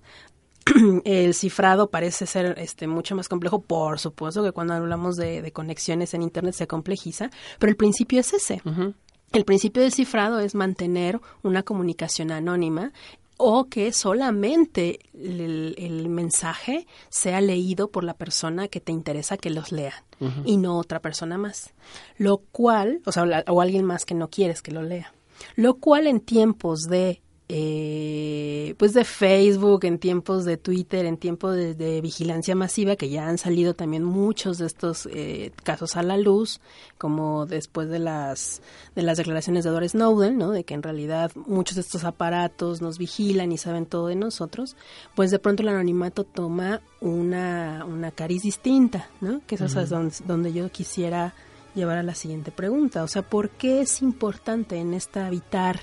el 1.05 1.35
cifrado 1.35 1.91
parece 1.91 2.27
ser 2.27 2.59
este 2.59 2.87
mucho 2.87 3.15
más 3.15 3.29
complejo, 3.29 3.61
por 3.61 3.99
supuesto 3.99 4.43
que 4.43 4.53
cuando 4.53 4.75
hablamos 4.75 5.17
de, 5.17 5.51
conexiones 5.53 6.15
en 6.15 6.23
internet 6.23 6.55
se 6.55 6.67
complejiza, 6.67 7.31
pero 7.59 7.71
el 7.71 7.77
principio 7.77 8.21
es 8.21 8.33
ese. 8.33 8.63
El 9.33 9.45
principio 9.45 9.83
del 9.83 9.93
cifrado 9.93 10.41
es 10.41 10.55
mantener 10.55 11.21
una 11.43 11.63
comunicación 11.63 12.31
anónima 12.31 12.93
o 13.37 13.69
que 13.69 13.93
solamente 13.93 14.99
el, 15.15 16.09
mensaje 16.09 16.87
sea 17.09 17.41
leído 17.41 17.89
por 17.89 18.05
la 18.05 18.15
persona 18.15 18.69
que 18.69 18.81
te 18.81 18.93
interesa 18.93 19.37
que 19.37 19.51
los 19.51 19.71
lea 19.71 20.05
y 20.45 20.57
no 20.57 20.77
otra 20.77 21.01
persona 21.01 21.39
más. 21.39 21.73
Lo 22.17 22.39
cual, 22.39 23.01
o 23.07 23.13
sea, 23.13 23.45
o 23.47 23.61
alguien 23.61 23.85
más 23.85 24.05
que 24.05 24.15
no 24.15 24.29
quieres 24.29 24.61
que 24.61 24.73
lo 24.73 24.83
lea. 24.83 25.13
Lo 25.55 25.75
cual 25.75 26.09
en 26.09 26.21
tiempos 26.21 26.89
de 26.89 27.23
eh, 27.51 28.75
pues 28.77 28.93
de 28.93 29.05
Facebook, 29.05 29.87
en 29.87 29.99
tiempos 29.99 30.45
de 30.45 30.59
Twitter, 30.59 31.07
en 31.07 31.17
tiempos 31.17 31.57
de, 31.57 32.01
vigilancia 32.03 32.55
masiva, 32.55 32.95
que 32.95 33.09
ya 33.09 33.27
han 33.27 33.39
salido 33.39 33.73
también 33.73 34.05
muchos 34.05 34.59
de 34.59 34.67
estos 34.67 35.09
eh, 35.11 35.53
casos 35.63 35.97
a 35.97 36.03
la 36.03 36.19
luz, 36.19 36.61
como 36.99 37.47
después 37.47 37.89
de 37.89 38.01
las 38.01 38.61
de 38.95 39.03
las 39.03 39.17
declaraciones 39.17 39.65
de 39.65 39.71
Edward 39.71 39.89
Snowden, 39.89 40.37
¿no? 40.37 40.51
De 40.51 40.65
que 40.65 40.75
en 40.75 40.83
realidad 40.83 41.33
muchos 41.35 41.77
de 41.77 41.81
estos 41.81 42.05
aparatos 42.05 42.83
nos 42.83 42.99
vigilan 42.99 43.51
y 43.51 43.57
saben 43.57 43.87
todo 43.87 44.09
de 44.09 44.17
nosotros, 44.17 44.77
pues 45.15 45.31
de 45.31 45.39
pronto 45.39 45.63
el 45.63 45.71
anonimato 45.71 46.25
toma 46.25 46.83
una, 47.01 47.87
una 47.87 48.11
cariz 48.11 48.43
distinta, 48.43 49.09
¿no? 49.23 49.41
Que 49.47 49.55
eso 49.55 49.81
es 49.81 49.89
donde, 49.89 50.15
donde 50.27 50.53
yo 50.53 50.71
quisiera 50.71 51.35
llevar 51.75 51.97
a 51.97 52.03
la 52.03 52.15
siguiente 52.15 52.51
pregunta. 52.51 53.03
O 53.03 53.09
sea, 53.09 53.23
¿por 53.23 53.49
qué 53.49 53.81
es 53.81 54.03
importante 54.03 54.77
en 54.77 54.93
esta 54.93 55.27
habitar 55.27 55.81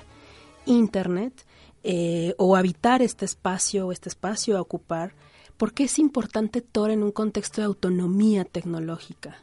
Internet 0.66 1.45
eh, 1.88 2.34
o 2.40 2.56
habitar 2.56 3.04
este 3.04 3.26
espacio 3.26 3.86
o 3.86 3.92
este 3.92 4.10
espacio 4.10 4.58
a 4.58 4.62
ocupar, 4.62 5.14
¿por 5.56 5.72
qué 5.72 5.84
es 5.84 6.00
importante 6.00 6.62
Tor 6.62 6.90
en 6.90 7.04
un 7.04 7.12
contexto 7.12 7.62
de 7.62 7.68
autonomía 7.68 8.44
tecnológica? 8.44 9.38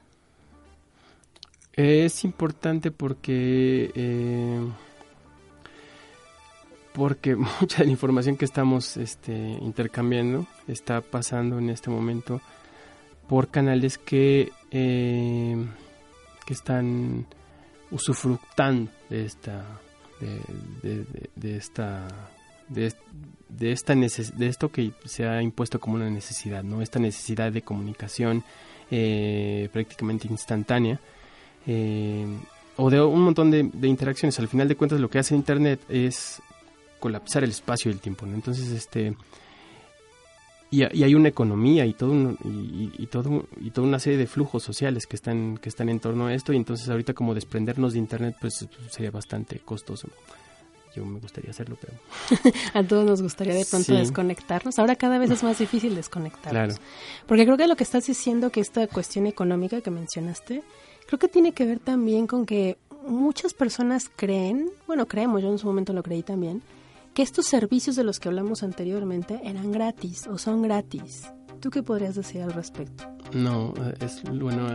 Es 1.73 2.25
importante 2.25 2.91
porque 2.91 3.93
eh, 3.95 4.61
porque 6.93 7.37
mucha 7.61 7.79
de 7.79 7.85
la 7.85 7.93
información 7.93 8.37
que 8.37 8.45
estamos 8.45 8.97
este, 8.97 9.33
intercambiando 9.33 10.49
está 10.67 11.01
pasando 11.01 11.59
en 11.59 11.71
este 11.71 11.91
momento 11.91 12.41
por 13.29 13.51
canales 13.51 13.99
que, 13.99 14.51
eh, 14.73 15.65
que 16.45 16.53
están 16.53 17.25
usufructando 17.93 18.91
de 19.09 19.27
esta 19.27 19.65
de, 20.83 21.57
esta 21.57 22.09
de, 22.69 22.87
esta 23.73 23.95
de 23.95 24.47
esto 24.47 24.71
que 24.71 24.93
se 25.05 25.27
ha 25.27 25.43
impuesto 25.43 25.81
como 25.81 25.97
una 25.97 26.11
necesidad 26.11 26.63
no 26.63 26.83
esta 26.83 26.99
necesidad 26.99 27.53
de 27.53 27.63
comunicación 27.63 28.45
eh, 28.91 29.69
prácticamente 29.73 30.29
instantánea 30.29 31.01
eh, 31.67 32.27
o 32.77 32.91
de 32.91 33.03
un 33.03 33.23
montón 33.23 33.51
de, 33.51 33.89
interacciones 33.89 34.39
al 34.39 34.49
final 34.49 34.69
de 34.69 34.77
cuentas 34.77 35.01
lo 35.01 35.11
que 35.11 35.19
hace 35.19 35.35
internet 35.35 35.81
es 35.89 36.41
colapsar 37.01 37.45
el 37.45 37.51
espacio 37.51 37.91
y 37.91 37.95
el 37.95 38.01
tiempo 38.01 38.27
¿no? 38.27 38.35
entonces 38.35 38.71
este 38.71 39.15
y, 40.73 40.83
hay 40.85 41.15
una 41.15 41.29
economía 41.29 41.85
y 41.85 41.93
todo 41.93 42.35
y, 42.43 43.07
todo 43.07 43.47
y 43.61 43.71
toda 43.71 43.87
una 43.87 43.99
serie 43.99 44.19
de 44.19 44.27
flujos 44.27 44.63
sociales 44.63 45.07
que 45.07 45.17
están 45.17 45.59
que 45.59 45.69
están 45.69 45.91
en 45.91 46.01
torno 46.01 46.27
a 46.27 46.35
esto 46.35 46.55
y 46.55 46.57
entonces 46.57 46.89
ahorita 46.89 47.13
como 47.13 47.35
desprendernos 47.35 47.93
de 47.93 47.99
internet 47.99 48.37
pues 48.41 48.67
sería 48.89 49.11
bastante 49.11 49.59
costoso 49.59 50.09
yo 50.97 51.05
me 51.05 51.21
gustaría 51.21 51.51
hacerlo 51.51 51.77
pero 51.79 51.93
a 52.75 52.83
todos 52.83 53.05
nos 53.05 53.21
gustaría 53.21 53.55
de 53.55 53.67
pronto 53.67 53.95
desconectarnos. 53.95 54.79
Ahora 54.79 54.97
cada 54.97 55.19
vez 55.19 55.31
es 55.31 55.43
más 55.43 55.59
difícil 55.59 55.95
desconectarnos. 55.95 56.77
Porque 57.27 57.45
creo 57.45 57.57
que 57.57 57.67
lo 57.67 57.77
que 57.77 57.85
estás 57.85 58.07
diciendo 58.07 58.51
que 58.51 58.61
esta 58.61 58.87
cuestión 58.87 59.27
económica 59.27 59.81
que 59.83 59.91
mencionaste 59.91 60.63
creo 61.07 61.19
que 61.19 61.29
tiene 61.29 61.53
que 61.53 61.67
ver 61.67 61.81
también 61.81 62.27
con 62.27 62.47
que 62.47 62.79
muchas 63.07 63.53
personas 63.53 64.11
creen 64.15 64.71
bueno 64.87 65.07
creemos 65.07 65.43
yo 65.43 65.51
en 65.51 65.59
su 65.59 65.67
momento 65.67 65.93
lo 65.93 66.03
creí 66.03 66.23
también 66.23 66.63
que 67.15 67.23
estos 67.23 67.47
servicios 67.47 67.97
de 67.97 68.05
los 68.05 68.21
que 68.21 68.29
hablamos 68.29 68.63
anteriormente 68.63 69.41
eran 69.45 69.71
gratis 69.73 70.27
o 70.27 70.39
son 70.39 70.63
gratis. 70.63 71.31
¿Tú 71.61 71.71
qué 71.71 71.83
podrías 71.83 72.15
decir 72.15 72.43
al 72.43 72.53
respecto? 72.53 73.05
No, 73.35 73.73
es 74.01 74.23
bueno 74.25 74.67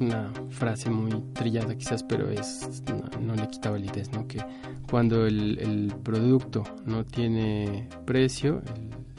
una 0.00 0.30
frase 0.50 0.90
muy 0.90 1.18
trillada 1.32 1.74
quizás, 1.76 2.02
pero 2.02 2.30
es 2.30 2.82
no, 3.20 3.34
le 3.34 3.48
quita 3.48 3.70
validez, 3.70 4.12
¿no? 4.12 4.28
Que 4.28 4.44
cuando 4.90 5.26
el, 5.26 5.92
producto 6.02 6.64
no 6.84 7.04
tiene 7.04 7.88
precio, 8.04 8.62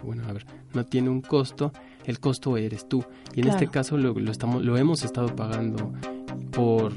bueno, 0.03 0.23
a 0.27 0.33
ver, 0.33 0.45
no 0.73 0.85
tiene 0.85 1.09
un 1.09 1.21
costo, 1.21 1.73
el 2.05 2.19
costo 2.19 2.55
eres 2.55 2.87
tú. 2.87 3.03
Y 3.33 3.41
en 3.41 3.47
este 3.47 3.67
caso 3.67 3.97
lo, 3.97 4.13
lo, 4.13 4.31
estamos, 4.31 4.63
lo 4.63 4.77
hemos 4.77 5.03
estado 5.03 5.35
pagando 5.35 5.91
por 6.51 6.93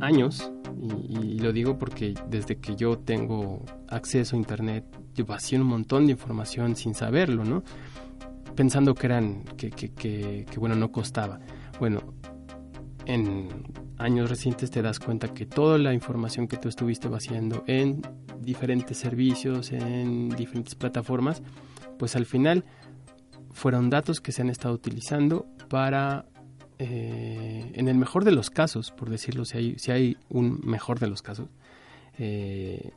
años 0.00 0.50
y, 0.80 1.38
lo 1.38 1.52
digo 1.52 1.78
porque 1.78 2.14
desde 2.28 2.56
que 2.56 2.76
yo 2.76 2.98
tengo 2.98 3.64
acceso 3.88 4.36
a 4.36 4.38
Internet, 4.38 4.84
yo 5.14 5.24
vacío 5.24 5.60
un 5.60 5.66
montón 5.66 6.06
de 6.06 6.12
información 6.12 6.76
sin 6.76 6.94
saberlo, 6.94 7.44
¿no? 7.44 7.62
Pensando 8.54 8.94
que 8.94 9.06
eran, 9.06 9.44
que, 9.56 9.70
que, 9.70 9.90
que, 9.92 10.58
bueno, 10.58 10.74
no 10.74 10.90
costaba. 10.90 11.40
Bueno, 11.78 12.02
en 13.04 13.48
años 13.98 14.28
recientes 14.28 14.70
te 14.70 14.82
das 14.82 14.98
cuenta 14.98 15.28
que 15.28 15.46
toda 15.46 15.78
la 15.78 15.92
información 15.92 16.48
que 16.48 16.56
tú 16.56 16.68
estuviste 16.68 17.08
vaciando 17.08 17.64
en 17.66 18.02
diferentes 18.40 18.98
servicios, 18.98 19.72
en 19.72 20.30
diferentes 20.30 20.74
plataformas, 20.74 21.42
pues 21.98 22.16
al 22.16 22.26
final 22.26 22.64
fueron 23.52 23.88
datos 23.88 24.20
que 24.20 24.32
se 24.32 24.42
han 24.42 24.50
estado 24.50 24.74
utilizando 24.74 25.46
para 25.68 26.26
eh, 26.78 27.70
en 27.74 27.88
el 27.88 27.96
mejor 27.96 28.24
de 28.24 28.32
los 28.32 28.50
casos, 28.50 28.90
por 28.90 29.08
decirlo, 29.08 29.44
si 29.44 29.56
hay, 29.56 29.78
si 29.78 29.92
hay 29.92 30.16
un 30.28 30.60
mejor 30.62 30.98
de 30.98 31.06
los 31.06 31.22
casos, 31.22 31.48
eh, 32.18 32.92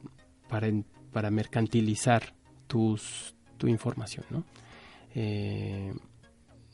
para, 0.50 0.70
para 1.14 1.32
mercantilizar 1.32 2.34
tus, 2.68 3.36
tu 3.58 3.68
información, 3.68 4.26
¿no? 4.30 4.44
Eh, 5.16 5.94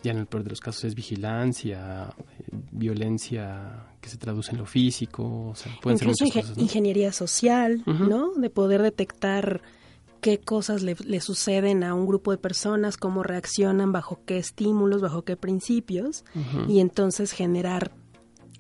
ya 0.02 0.12
en 0.12 0.18
el 0.18 0.26
peor 0.28 0.44
de 0.44 0.52
los 0.52 0.60
casos 0.60 0.84
es 0.84 0.96
vigilancia, 0.96 2.14
violencia 2.72 3.88
que 4.00 4.10
se 4.10 4.18
traduce 4.18 4.52
en 4.52 4.58
lo 4.60 4.66
físico, 4.66 5.50
o 5.50 5.56
sea, 5.56 5.72
pueden 5.82 5.98
Incluso 5.98 6.28
ser 6.28 6.46
ingeniería 6.58 7.12
social, 7.12 7.82
¿no? 7.86 8.34
De 8.36 8.52
poder 8.52 8.84
detectar 8.84 9.62
qué 10.26 10.40
cosas 10.40 10.82
le, 10.82 11.22
suceden 11.22 11.84
a 11.84 11.94
un 11.94 12.08
grupo 12.08 12.32
de 12.32 12.40
personas, 12.40 12.98
cómo 12.98 13.22
reaccionan, 13.22 13.92
bajo 13.92 14.22
qué 14.26 14.40
estímulos, 14.40 15.00
bajo 15.00 15.22
qué 15.22 15.38
principios, 15.38 16.26
y 16.68 16.80
entonces 16.80 17.32
generar 17.32 17.92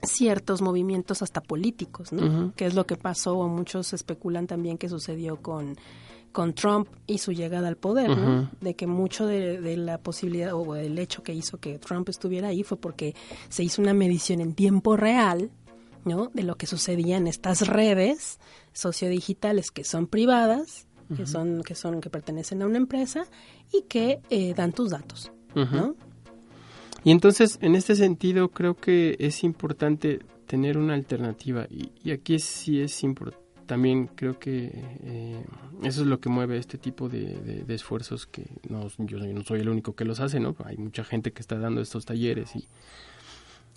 ciertos 0.03 0.61
movimientos 0.61 1.23
hasta 1.23 1.41
políticos, 1.41 2.13
¿no? 2.13 2.53
Que 2.55 2.67
es 2.67 2.75
lo 2.75 2.85
que 2.85 2.97
pasó, 2.97 3.39
o 3.39 3.47
muchos 3.47 3.93
especulan 3.93 4.45
también 4.45 4.77
que 4.77 4.89
sucedió 4.89 5.37
con, 5.37 5.75
con 6.31 6.53
Trump 6.53 6.87
y 7.07 7.17
su 7.17 7.31
llegada 7.31 7.67
al 7.67 7.77
poder, 7.77 8.15
¿no? 8.15 8.51
De 8.61 8.75
que 8.75 8.85
mucho 8.85 9.25
de, 9.25 9.59
de, 9.59 9.75
la 9.75 9.97
posibilidad 9.97 10.53
o 10.53 10.75
el 10.75 10.99
hecho 10.99 11.23
que 11.23 11.33
hizo 11.33 11.57
que 11.57 11.79
Trump 11.79 12.07
estuviera 12.09 12.49
ahí 12.49 12.61
fue 12.61 12.77
porque 12.77 13.15
se 13.49 13.63
hizo 13.63 13.81
una 13.81 13.95
medición 13.95 14.39
en 14.39 14.53
tiempo 14.53 14.97
real, 14.97 15.49
¿no? 16.03 16.29
De 16.31 16.43
lo 16.43 16.57
que 16.57 16.67
sucedía 16.67 17.17
en 17.17 17.25
estas 17.25 17.65
redes 17.65 18.39
sociodigitales 18.71 19.71
que 19.71 19.83
son 19.83 20.05
privadas 20.05 20.84
que 21.15 21.25
son 21.25 21.61
que 21.61 21.75
son 21.75 22.01
que 22.01 22.09
pertenecen 22.09 22.61
a 22.61 22.65
una 22.65 22.77
empresa 22.77 23.25
y 23.71 23.83
que 23.83 24.19
eh, 24.29 24.53
dan 24.53 24.71
tus 24.71 24.89
datos, 24.89 25.31
¿no? 25.53 25.95
Y 27.03 27.11
entonces, 27.11 27.59
en 27.61 27.75
este 27.75 27.95
sentido, 27.95 28.49
creo 28.49 28.75
que 28.75 29.15
es 29.19 29.43
importante 29.43 30.19
tener 30.47 30.77
una 30.77 30.95
alternativa 30.95 31.67
y, 31.69 32.11
aquí 32.11 32.39
sí 32.39 32.81
es 32.81 33.03
importante. 33.03 33.43
También 33.67 34.07
creo 34.07 34.37
que 34.37 34.71
eh, 35.03 35.43
eso 35.83 36.01
es 36.01 36.07
lo 36.07 36.19
que 36.19 36.29
mueve 36.29 36.57
este 36.57 36.77
tipo 36.77 37.09
de, 37.09 37.63
esfuerzos 37.67 38.27
que 38.27 38.45
no, 38.69 38.87
yo, 38.99 39.17
no 39.19 39.43
soy 39.43 39.61
el 39.61 39.69
único 39.69 39.95
que 39.95 40.05
los 40.05 40.19
hace, 40.19 40.39
¿no? 40.39 40.55
Hay 40.65 40.77
mucha 40.77 41.03
gente 41.03 41.31
que 41.31 41.41
está 41.41 41.57
dando 41.57 41.81
estos 41.81 42.05
talleres 42.05 42.55
y, 42.55 42.67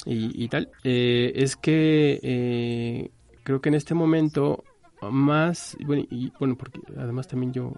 y, 0.07 0.49
tal. 0.49 0.71
Eh, 0.85 1.33
es 1.37 1.57
que 1.57 3.11
creo 3.43 3.63
que 3.63 3.71
en 3.71 3.75
este 3.75 3.95
momento 3.95 4.63
más, 5.03 5.77
bueno, 5.85 6.05
y 6.11 6.33
bueno, 6.39 6.57
porque 6.57 6.81
además 6.97 7.29
también 7.29 7.53
yo 7.53 7.73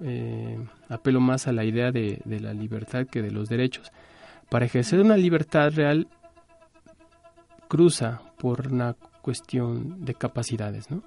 eh, 0.00 0.58
apelo 0.88 1.20
más 1.20 1.48
a 1.48 1.52
la 1.52 1.64
idea 1.64 1.90
de, 1.90 2.20
la 2.26 2.52
libertad 2.52 3.06
que 3.06 3.22
de 3.22 3.30
los 3.30 3.48
derechos. 3.48 3.90
Para 4.50 4.66
ejercer 4.66 5.00
una 5.00 5.16
libertad 5.16 5.72
real 5.74 6.08
cruza 7.68 8.22
por 8.38 8.72
una 8.72 8.94
cuestión 9.22 10.04
de 10.04 10.14
capacidades, 10.14 10.90
¿no? 10.90 11.02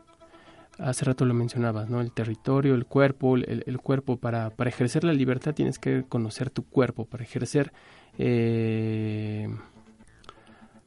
Hace 0.79 1.05
rato 1.05 1.25
lo 1.25 1.33
mencionabas, 1.33 1.89
¿no? 1.89 2.01
El 2.01 2.11
territorio, 2.11 2.73
el 2.73 2.85
cuerpo, 2.85 3.35
el, 3.35 3.79
cuerpo. 3.79 4.17
Para, 4.17 4.49
para 4.49 4.69
ejercer 4.69 5.03
la 5.03 5.13
libertad 5.13 5.53
tienes 5.53 5.77
que 5.77 6.03
conocer 6.07 6.49
tu 6.49 6.63
cuerpo. 6.63 7.05
Para 7.05 7.23
ejercer... 7.23 7.71
Eh, 8.17 9.47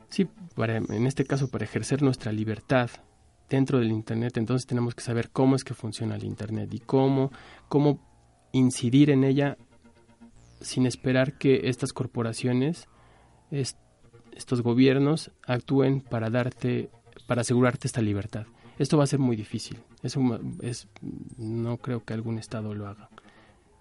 sí, 0.08 0.26
para, 0.56 0.78
en 0.78 1.06
este 1.06 1.24
caso, 1.24 1.48
para 1.48 1.64
ejercer 1.64 2.02
nuestra 2.02 2.32
libertad 2.32 2.90
dentro 3.48 3.78
del 3.78 3.90
Internet, 3.90 4.37
entonces 4.37 4.66
tenemos 4.66 4.94
que 4.94 5.02
saber 5.02 5.30
cómo 5.30 5.57
es 5.57 5.64
que 5.64 5.74
funciona 5.74 6.16
el 6.16 6.24
Internet 6.24 6.72
y 6.72 6.80
cómo, 6.80 7.30
cómo 7.68 8.00
incidir 8.52 9.11
en 9.11 9.24
ella 9.24 9.57
sin 10.61 10.87
esperar 10.87 11.37
que 11.37 11.68
estas 11.68 11.92
corporaciones, 11.92 12.88
estos 13.50 14.62
gobiernos 14.62 15.30
actúen 15.46 16.00
para 16.00 16.30
darte, 16.30 16.90
para 17.26 17.42
asegurarte 17.42 17.87
esta 17.87 18.00
libertad. 18.00 18.46
Esto 18.78 18.96
va 18.98 19.04
a 19.04 19.09
ser 19.09 19.18
muy 19.18 19.37
difícil. 19.37 19.78
Es, 20.02 20.16
es 20.62 20.88
no 21.37 21.76
creo 21.78 22.04
que 22.04 22.14
algún 22.14 22.38
estado 22.38 22.74
lo 22.74 22.88
haga 22.88 23.09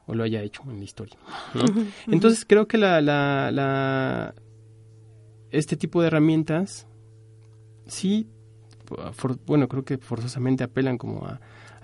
o 0.06 0.13
lo 0.13 0.23
haya 0.23 0.41
hecho 0.41 0.63
en 0.67 0.78
la 0.78 0.84
historia. 0.84 1.17
Entonces 2.08 2.45
creo 2.45 2.67
que 2.67 2.78
la, 2.78 3.02
la, 3.02 3.52
la, 3.52 4.36
este 5.52 5.78
tipo 5.78 6.02
de 6.02 6.08
herramientas 6.08 6.88
sí, 7.88 8.28
bueno, 9.46 9.67
creo 9.67 9.84
que 9.84 9.98
forzosamente 9.98 10.63
apelan 10.63 10.98
como 10.98 11.26
a, 11.26 11.39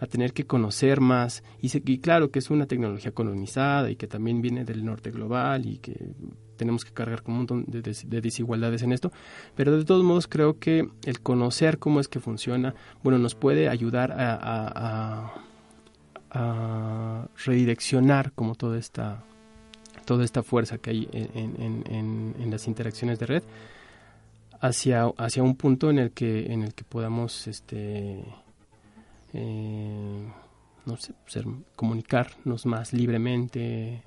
tener 0.09 0.31
que 0.31 0.45
conocer 0.45 1.01
más. 1.01 1.43
Y, 1.61 1.69
y, 1.91 1.99
claro 1.99 2.31
que 2.31 2.39
es 2.39 2.49
una 2.49 2.67
tecnología 2.67 3.11
colonizada 3.11 3.91
y 3.91 3.97
que 3.97 4.07
también 4.07 4.41
viene 4.41 4.63
del 4.63 4.85
norte 4.85 5.11
global 5.11 5.65
y 5.65 5.79
que 5.79 6.13
tenemos 6.59 6.83
que 6.83 6.91
cargar 6.91 7.23
con 7.23 7.33
un 7.33 7.37
montón 7.39 7.65
de, 7.67 7.81
desigualdades 8.21 8.83
en 8.83 8.91
esto, 8.91 9.11
pero 9.55 9.75
de 9.75 9.85
todos 9.85 10.03
modos 10.03 10.27
creo 10.27 10.59
que 10.59 10.87
el 11.05 11.21
conocer 11.21 11.79
cómo 11.79 12.01
es 12.01 12.09
que 12.09 12.19
funciona, 12.19 12.75
bueno, 13.01 13.17
nos 13.17 13.33
puede 13.33 13.69
ayudar 13.69 14.11
a, 14.11 15.33
redireccionar 17.43 18.33
como 18.33 18.53
toda 18.53 18.77
esta 18.77 19.23
toda 20.05 20.23
esta 20.23 20.43
fuerza 20.43 20.77
que 20.77 20.91
hay 20.91 21.09
en, 21.11 22.51
las 22.51 22.67
interacciones 22.67 23.17
de 23.17 23.25
red 23.25 23.43
hacia, 24.61 25.05
hacia 25.17 25.43
un 25.43 25.55
punto 25.55 25.89
en 25.89 25.99
el 25.99 26.11
que 26.11 26.51
en 26.51 26.63
el 26.63 26.73
que 26.73 26.83
podamos 26.83 27.47
este 27.47 28.23
eh, 29.33 30.27
no 30.85 30.97
sé 30.97 31.13
ser, 31.27 31.45
comunicarnos 31.75 32.65
más 32.65 32.93
libremente 32.93 34.03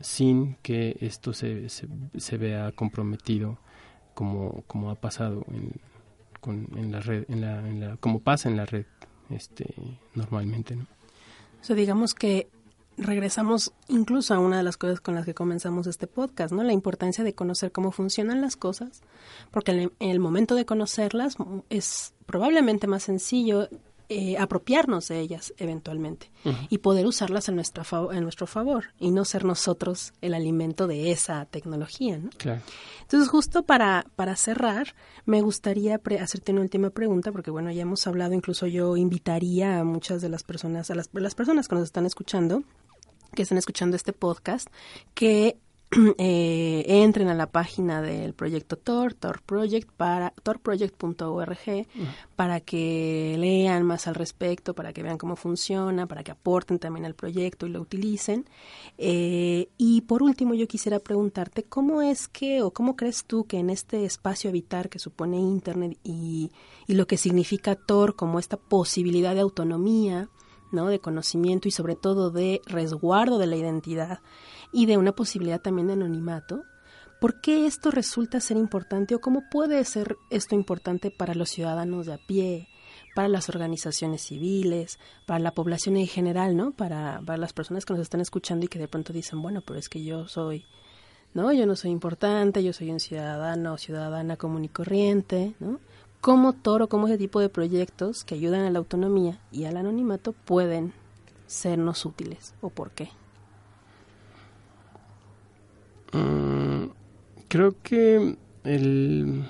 sin 0.00 0.56
que 0.56 0.96
esto 1.00 1.32
se, 1.32 1.68
se, 1.68 2.36
vea 2.36 2.72
comprometido 2.72 3.58
como, 4.14 4.62
como 4.66 4.90
ha 4.90 4.96
pasado 4.96 5.44
en, 5.52 5.72
con, 6.40 6.68
en 6.76 6.92
la 6.92 7.00
red, 7.00 7.24
en 7.28 7.40
la, 7.40 7.66
en 7.68 7.80
la, 7.80 7.96
como 7.98 8.18
pasa 8.20 8.48
en 8.48 8.56
la 8.56 8.66
red 8.66 8.86
este, 9.30 9.72
normalmente. 10.14 10.76
¿no? 10.76 10.86
O 11.60 11.64
sea, 11.64 11.76
digamos 11.76 12.14
que 12.14 12.48
regresamos 12.96 13.72
incluso 13.88 14.34
a 14.34 14.38
una 14.38 14.58
de 14.58 14.62
las 14.62 14.76
cosas 14.76 15.00
con 15.00 15.14
las 15.14 15.24
que 15.24 15.34
comenzamos 15.34 15.86
este 15.86 16.06
podcast, 16.06 16.52
¿no? 16.52 16.62
La 16.62 16.72
importancia 16.72 17.24
de 17.24 17.34
conocer 17.34 17.72
cómo 17.72 17.92
funcionan 17.92 18.40
las 18.40 18.56
cosas, 18.56 19.02
porque 19.50 19.72
en 19.72 19.90
el 19.98 20.20
momento 20.20 20.54
de 20.54 20.64
conocerlas 20.64 21.36
es 21.70 22.14
probablemente 22.26 22.86
más 22.86 23.04
sencillo 23.04 23.68
eh, 24.10 24.36
apropiarnos 24.36 25.08
de 25.08 25.18
ellas 25.18 25.54
eventualmente 25.56 26.30
y 26.68 26.76
poder 26.78 27.06
usarlas 27.06 27.48
en, 27.48 27.54
nuestra 27.54 27.84
en 28.12 28.22
nuestro 28.22 28.46
favor 28.46 28.92
y 29.00 29.10
no 29.10 29.24
ser 29.24 29.46
nosotros 29.46 30.12
el 30.20 30.34
alimento 30.34 30.86
de 30.86 31.10
esa 31.10 31.46
tecnología. 31.46 32.18
¿no? 32.18 32.28
Entonces, 33.00 33.30
justo 33.30 33.62
para, 33.62 34.04
para 34.14 34.36
cerrar, 34.36 34.94
me 35.24 35.40
gustaría 35.40 35.98
hacerte 36.20 36.52
una 36.52 36.60
última 36.60 36.90
pregunta, 36.90 37.32
porque 37.32 37.50
bueno, 37.50 37.72
ya 37.72 37.80
hemos 37.80 38.06
hablado, 38.06 38.34
incluso 38.34 38.66
yo 38.66 38.98
invitaría 38.98 39.80
a 39.80 39.84
muchas 39.84 40.20
de 40.20 40.28
las 40.28 40.42
personas, 40.42 40.90
a 40.90 40.94
las, 40.94 41.08
las 41.14 41.34
personas 41.34 41.66
que 41.66 41.74
nos 41.74 41.84
están 41.84 42.04
escuchando, 42.04 42.62
que 43.34 43.42
están 43.42 43.58
escuchando 43.58 43.96
este 43.96 44.12
podcast, 44.12 44.68
que 45.14 45.58
eh, 46.18 46.84
entren 46.86 47.28
a 47.28 47.34
la 47.34 47.46
página 47.46 48.02
del 48.02 48.34
proyecto 48.34 48.76
Tor, 48.76 49.14
Tor 49.14 49.42
Project, 49.42 49.90
para, 49.96 50.30
torproject.org, 50.42 51.86
para 52.36 52.60
que 52.60 53.36
lean 53.38 53.84
más 53.84 54.06
al 54.06 54.14
respecto, 54.14 54.74
para 54.74 54.92
que 54.92 55.02
vean 55.02 55.18
cómo 55.18 55.36
funciona, 55.36 56.06
para 56.06 56.22
que 56.22 56.32
aporten 56.32 56.78
también 56.78 57.04
al 57.04 57.14
proyecto 57.14 57.66
y 57.66 57.70
lo 57.70 57.80
utilicen. 57.80 58.46
Eh, 58.98 59.68
y 59.78 60.02
por 60.02 60.22
último, 60.22 60.54
yo 60.54 60.66
quisiera 60.66 60.98
preguntarte, 60.98 61.64
¿cómo 61.64 62.02
es 62.02 62.28
que, 62.28 62.62
o 62.62 62.72
cómo 62.72 62.96
crees 62.96 63.24
tú 63.24 63.44
que 63.44 63.58
en 63.58 63.70
este 63.70 64.04
espacio 64.04 64.50
habitar 64.50 64.88
que 64.88 64.98
supone 64.98 65.38
Internet 65.38 65.98
y, 66.02 66.50
y 66.86 66.94
lo 66.94 67.06
que 67.06 67.16
significa 67.16 67.76
Tor 67.76 68.16
como 68.16 68.38
esta 68.38 68.56
posibilidad 68.56 69.34
de 69.34 69.40
autonomía, 69.42 70.28
¿no? 70.74 70.88
de 70.88 71.00
conocimiento 71.00 71.68
y 71.68 71.70
sobre 71.70 71.96
todo 71.96 72.30
de 72.30 72.60
resguardo 72.66 73.38
de 73.38 73.46
la 73.46 73.56
identidad, 73.56 74.20
y 74.72 74.86
de 74.86 74.98
una 74.98 75.12
posibilidad 75.12 75.60
también 75.60 75.86
de 75.86 75.92
anonimato, 75.94 76.64
¿por 77.20 77.40
qué 77.40 77.66
esto 77.66 77.90
resulta 77.90 78.40
ser 78.40 78.56
importante 78.56 79.14
o 79.14 79.20
cómo 79.20 79.44
puede 79.50 79.82
ser 79.84 80.16
esto 80.30 80.54
importante 80.54 81.10
para 81.10 81.34
los 81.34 81.48
ciudadanos 81.50 82.06
de 82.06 82.14
a 82.14 82.18
pie, 82.18 82.68
para 83.14 83.28
las 83.28 83.48
organizaciones 83.48 84.22
civiles, 84.22 84.98
para 85.26 85.38
la 85.38 85.52
población 85.52 85.96
en 85.96 86.08
general, 86.08 86.56
¿no? 86.56 86.72
Para, 86.72 87.22
para 87.24 87.38
las 87.38 87.52
personas 87.52 87.84
que 87.84 87.92
nos 87.92 88.02
están 88.02 88.20
escuchando 88.20 88.66
y 88.66 88.68
que 88.68 88.80
de 88.80 88.88
pronto 88.88 89.12
dicen, 89.12 89.40
bueno, 89.40 89.62
pero 89.64 89.78
es 89.78 89.88
que 89.88 90.02
yo 90.02 90.26
soy, 90.26 90.64
¿no? 91.32 91.52
Yo 91.52 91.66
no 91.66 91.76
soy 91.76 91.92
importante, 91.92 92.64
yo 92.64 92.72
soy 92.72 92.90
un 92.90 93.00
ciudadano 93.00 93.74
o 93.74 93.78
ciudadana 93.78 94.36
común 94.36 94.64
y 94.64 94.68
corriente, 94.68 95.54
¿no? 95.60 95.78
¿Cómo 96.24 96.54
Toro, 96.54 96.88
cómo 96.88 97.06
ese 97.06 97.18
tipo 97.18 97.38
de 97.38 97.50
proyectos 97.50 98.24
que 98.24 98.34
ayudan 98.34 98.62
a 98.62 98.70
la 98.70 98.78
autonomía 98.78 99.38
y 99.52 99.66
al 99.66 99.76
anonimato 99.76 100.32
pueden 100.32 100.94
sernos 101.46 102.06
útiles 102.06 102.54
o 102.62 102.70
por 102.70 102.92
qué? 102.92 103.10
Mm, 106.14 106.84
creo 107.46 107.76
que 107.82 108.38
el 108.64 109.44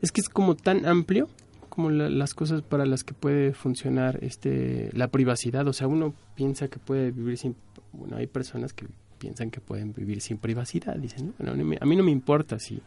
es 0.00 0.10
que 0.10 0.22
es 0.22 0.30
como 0.30 0.56
tan 0.56 0.86
amplio 0.86 1.28
como 1.68 1.90
las 1.90 2.32
cosas 2.32 2.62
para 2.62 2.86
las 2.86 3.04
que 3.04 3.12
puede 3.12 3.52
funcionar 3.52 4.18
este 4.22 4.88
la 4.94 5.08
privacidad. 5.08 5.68
O 5.68 5.74
sea 5.74 5.86
uno 5.86 6.14
piensa 6.34 6.68
que 6.68 6.78
puede 6.78 7.10
vivir 7.10 7.36
sin 7.36 7.56
bueno 7.92 8.16
hay 8.16 8.26
personas 8.26 8.72
que 8.72 8.86
piensan 9.18 9.50
que 9.50 9.60
pueden 9.60 9.92
vivir 9.92 10.22
sin 10.22 10.38
privacidad 10.38 10.96
dicen 10.96 11.34
bueno 11.38 11.76
a 11.78 11.84
mí 11.84 11.94
no 11.94 12.02
me 12.02 12.10
importa 12.10 12.58
si 12.58 12.80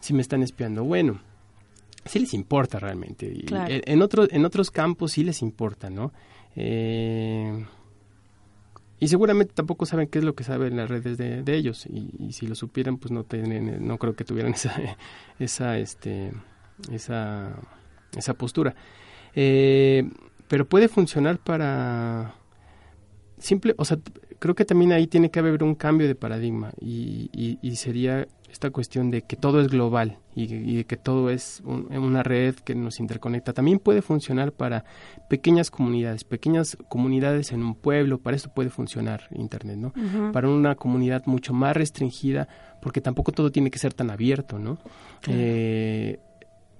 si 0.00 0.14
me 0.14 0.22
están 0.22 0.42
espiando 0.42 0.84
bueno 0.84 1.20
sí 2.06 2.18
les 2.18 2.34
importa 2.34 2.78
realmente 2.78 3.26
y 3.26 3.46
en 3.50 4.02
otros 4.02 4.28
en 4.32 4.44
otros 4.44 4.70
campos 4.70 5.12
sí 5.12 5.24
les 5.24 5.42
importa 5.42 5.90
no 5.90 6.12
eh, 6.56 7.64
y 8.98 9.08
seguramente 9.08 9.52
tampoco 9.54 9.84
saben 9.84 10.08
qué 10.08 10.20
es 10.20 10.24
lo 10.24 10.34
que 10.34 10.44
saben 10.44 10.76
las 10.76 10.88
redes 10.88 11.18
de, 11.18 11.54
ellos. 11.54 11.86
Y, 11.86 12.32
si 12.32 12.46
lo 12.46 12.54
supieran, 12.54 12.96
pues 12.96 13.12
no 13.12 13.24
tienen, 13.24 13.86
no 13.86 13.98
creo 13.98 14.14
que 14.14 14.24
tuvieran 14.24 14.52
esa, 14.54 14.74
esa, 15.38 15.78
este, 15.78 16.32
esa, 16.90 17.56
esa 18.16 18.34
postura. 18.34 18.74
Eh, 19.34 20.08
pero 20.48 20.66
puede 20.66 20.88
funcionar 20.88 21.38
para 21.38 22.36
simple, 23.38 23.74
o 23.76 23.84
sea, 23.84 23.98
creo 24.38 24.54
que 24.54 24.64
también 24.64 24.92
ahí 24.92 25.06
tiene 25.06 25.30
que 25.30 25.40
haber 25.40 25.62
un 25.62 25.74
cambio 25.74 26.06
de 26.06 26.14
paradigma 26.14 26.72
y, 26.80 27.58
y 27.60 27.76
sería 27.76 28.26
esta 28.50 28.70
cuestión 28.70 29.10
de 29.10 29.22
que 29.22 29.36
todo 29.36 29.60
es 29.60 29.68
global 29.68 30.18
y, 30.36 30.76
de 30.76 30.84
que 30.84 30.98
todo 30.98 31.30
es 31.30 31.62
una 31.64 32.22
red 32.22 32.54
que 32.56 32.74
nos 32.74 33.00
interconecta, 33.00 33.54
también 33.54 33.78
puede 33.78 34.02
funcionar 34.02 34.52
para 34.52 34.84
pequeñas 35.30 35.70
comunidades, 35.70 36.24
pequeñas 36.24 36.76
comunidades 36.88 37.52
en 37.52 37.62
un 37.62 37.74
pueblo, 37.74 38.18
para 38.18 38.36
esto 38.36 38.52
puede 38.54 38.68
funcionar 38.68 39.28
Internet, 39.30 39.78
¿no? 39.78 40.32
Para 40.32 40.50
una 40.50 40.74
comunidad 40.74 41.24
mucho 41.24 41.54
más 41.54 41.74
restringida, 41.74 42.48
porque 42.82 43.00
tampoco 43.00 43.32
todo 43.32 43.50
tiene 43.50 43.70
que 43.70 43.78
ser 43.78 43.94
tan 43.94 44.10
abierto, 44.10 44.58
¿no? 44.58 44.76
Eh, 45.26 46.18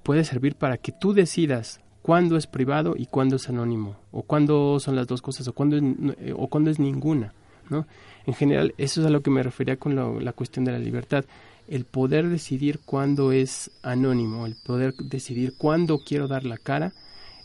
puede 0.03 0.25
servir 0.25 0.57
para 0.57 0.77
que 0.77 0.93
tú 0.93 1.15
decidas 1.15 1.81
cuándo 2.03 2.37
es 2.37 2.47
privado 2.47 2.95
y 2.95 3.07
cuándo 3.07 3.37
es 3.37 3.49
anónimo, 3.49 3.97
o 4.13 4.23
cuándo 4.23 4.79
son 4.81 4.97
las 4.97 5.07
dos 5.07 5.23
cosas, 5.23 5.49
o 5.49 5.55
cuándo 5.55 5.79
es, 5.79 5.83
eh, 6.19 6.35
o 6.37 6.49
cuándo 6.49 6.71
es 6.71 6.79
ninguna, 6.79 7.33
¿no? 7.71 7.87
En 8.27 8.35
general, 8.35 8.75
eso 8.77 9.01
es 9.01 9.07
a 9.07 9.11
lo 9.11 9.23
que 9.23 9.31
me 9.31 9.43
refería 9.43 9.79
con 9.79 10.23
la 10.23 10.33
cuestión 10.35 10.67
de 10.67 10.73
la 10.73 10.79
libertad 10.79 11.25
el 11.69 11.85
poder 11.85 12.29
decidir 12.29 12.81
cuándo 12.85 13.33
es 13.33 13.71
anónimo, 13.83 14.47
el 14.47 14.57
poder 14.57 14.95
decidir 14.95 15.57
cuándo 15.57 15.99
quiero 15.99 16.29
dar 16.29 16.45
la 16.45 16.59
cara, 16.59 16.93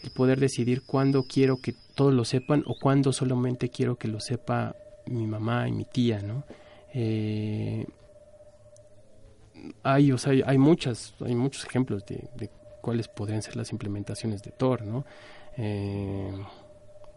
el 0.03 0.11
poder 0.11 0.39
decidir 0.39 0.83
cuándo 0.83 1.23
quiero 1.23 1.57
que 1.57 1.73
todos 1.95 2.13
lo 2.13 2.25
sepan 2.25 2.63
o 2.67 2.75
cuándo 2.79 3.13
solamente 3.13 3.69
quiero 3.69 3.97
que 3.97 4.07
lo 4.07 4.19
sepa 4.19 4.75
mi 5.07 5.25
mamá 5.27 5.67
y 5.67 5.71
mi 5.71 5.85
tía, 5.85 6.21
¿no? 6.21 6.43
Eh, 6.93 7.85
hay, 9.83 10.11
o 10.11 10.17
sea, 10.17 10.33
hay, 10.45 10.57
muchas, 10.57 11.13
hay 11.21 11.35
muchos 11.35 11.65
ejemplos 11.65 12.05
de, 12.05 12.49
cuáles 12.81 13.07
podrían 13.07 13.41
ser 13.41 13.55
las 13.55 13.71
implementaciones 13.71 14.41
de 14.41 14.51
Tor, 14.51 14.83
¿no? 14.83 15.05
Eh, 15.57 16.31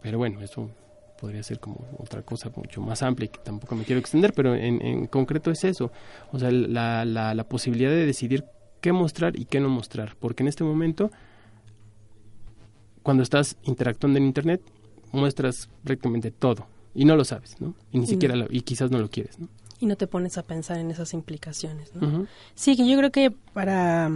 pero 0.02 0.18
bueno, 0.18 0.42
eso 0.42 0.70
podría 1.20 1.42
ser 1.42 1.60
como 1.60 1.86
otra 1.98 2.22
cosa 2.22 2.50
mucho 2.54 2.80
más 2.80 3.02
amplia 3.02 3.26
y 3.26 3.28
que 3.28 3.38
tampoco 3.38 3.74
me 3.74 3.84
quiero 3.84 4.00
extender, 4.00 4.32
pero 4.34 4.54
en, 4.54 5.06
concreto 5.06 5.50
es 5.50 5.64
eso, 5.64 5.92
o 6.32 6.38
sea, 6.38 6.50
la, 6.50 7.04
la, 7.04 7.44
posibilidad 7.44 7.90
de 7.90 8.06
decidir 8.06 8.44
qué 8.80 8.92
mostrar 8.92 9.38
y 9.38 9.46
qué 9.46 9.60
no 9.60 9.68
mostrar, 9.68 10.16
porque 10.18 10.42
en 10.42 10.48
este 10.48 10.64
momento, 10.64 11.10
cuando 13.02 13.22
estás 13.22 13.56
interactuando 13.62 14.18
en 14.18 14.26
Internet, 14.26 14.60
muestras 15.12 15.68
prácticamente 15.84 16.30
todo 16.30 16.66
y 16.94 17.04
no 17.04 17.16
lo 17.16 17.24
sabes, 17.24 17.60
¿no? 17.60 17.74
Y 17.92 17.98
ni 17.98 18.06
siquiera 18.06 18.34
y 18.50 18.60
quizás 18.62 18.90
no 18.90 18.98
lo 18.98 19.08
quieres, 19.08 19.38
¿no? 19.38 19.48
Y 19.80 19.86
no 19.86 19.96
te 19.96 20.06
pones 20.06 20.38
a 20.38 20.42
pensar 20.42 20.78
en 20.78 20.90
esas 20.90 21.12
implicaciones, 21.14 21.94
¿no? 21.94 22.26
Sí, 22.54 22.76
que 22.76 22.88
yo 22.88 22.96
creo 22.96 23.10
que 23.10 23.30
para 23.30 24.10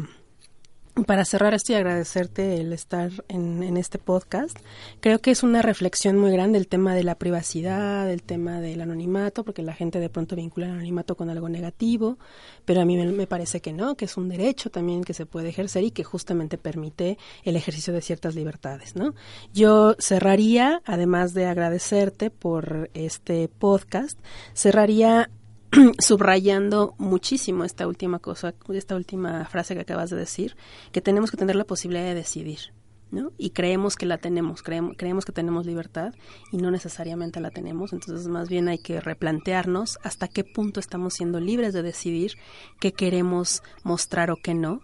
para 1.05 1.25
cerrar 1.25 1.55
esto 1.55 1.73
y 1.73 1.77
agradecerte 1.77 2.61
el 2.61 2.73
estar 2.73 3.11
en, 3.29 3.77
este 3.77 3.99
podcast, 3.99 4.59
creo 5.01 5.21
que 5.21 5.31
es 5.31 5.43
una 5.43 5.63
reflexión 5.63 6.19
muy 6.19 6.33
grande 6.33 6.59
el 6.59 6.69
tema 6.69 6.95
de 6.95 7.05
la 7.05 7.17
privacidad, 7.17 8.11
el 8.11 8.23
tema 8.23 8.61
del 8.61 8.81
anonimato, 8.81 9.45
porque 9.45 9.63
la 9.63 9.75
gente 9.75 10.01
de 10.01 10.09
pronto 10.09 10.37
vincula 10.37 10.67
el 10.67 10.73
anonimato 10.73 11.17
con 11.17 11.31
algo 11.31 11.49
negativo, 11.49 12.19
pero 12.65 12.81
a 12.81 12.85
mí 12.85 12.97
me, 12.97 13.07
me, 13.07 13.27
parece 13.27 13.61
que 13.61 13.73
no, 13.73 13.97
que 13.97 14.07
es 14.07 14.17
un 14.17 14.29
derecho 14.29 14.71
también 14.71 15.05
que 15.05 15.15
se 15.15 15.27
puede 15.27 15.51
ejercer 15.51 15.85
y 15.85 15.91
que 15.91 16.05
justamente 16.05 16.59
permite 16.59 17.19
el 17.45 17.57
ejercicio 17.57 17.93
de 17.93 18.01
ciertas 18.01 18.35
libertades, 18.35 18.97
¿no? 18.97 19.15
Yo 19.53 19.95
cerraría, 19.99 20.83
además 20.85 21.35
de 21.35 21.47
agradecerte 21.47 22.31
por 22.31 22.91
este 22.95 23.49
podcast, 23.49 24.19
cerraría 24.55 25.31
subrayando 25.99 26.95
muchísimo 26.99 27.65
esta 27.65 27.87
última 27.87 28.19
cosa, 28.19 28.55
esta 28.73 28.97
última 28.97 29.45
frase 29.47 29.75
que 29.75 29.83
acabas 29.83 30.11
de 30.11 30.17
decir, 30.17 30.57
que 30.93 31.01
tenemos 31.01 31.31
que 31.31 31.37
tener 31.37 31.57
la 31.57 31.65
posibilidad 31.65 32.05
de 32.05 32.15
decidir, 32.15 32.73
¿no? 33.11 33.33
Y 33.39 33.51
creemos 33.51 33.97
que 33.97 34.07
la 34.07 34.19
tenemos, 34.19 34.63
creemos, 34.63 34.95
creemos 34.97 35.25
que 35.25 35.33
tenemos 35.33 35.67
libertad 35.67 36.15
y 36.53 36.59
no 36.59 36.71
necesariamente 36.71 37.41
la 37.41 37.51
tenemos, 37.51 37.93
entonces 37.93 38.29
más 38.29 38.49
bien 38.49 38.69
hay 38.69 38.79
que 38.79 39.01
replantearnos 39.01 39.99
hasta 40.03 40.29
qué 40.29 40.45
punto 40.45 40.81
estamos 40.81 41.15
siendo 41.15 41.41
libres 41.41 41.73
de 41.75 41.83
decidir 41.83 42.33
qué 42.81 42.93
queremos 42.93 43.63
mostrar 43.83 44.31
o 44.31 44.37
qué 44.37 44.55
no, 44.55 44.81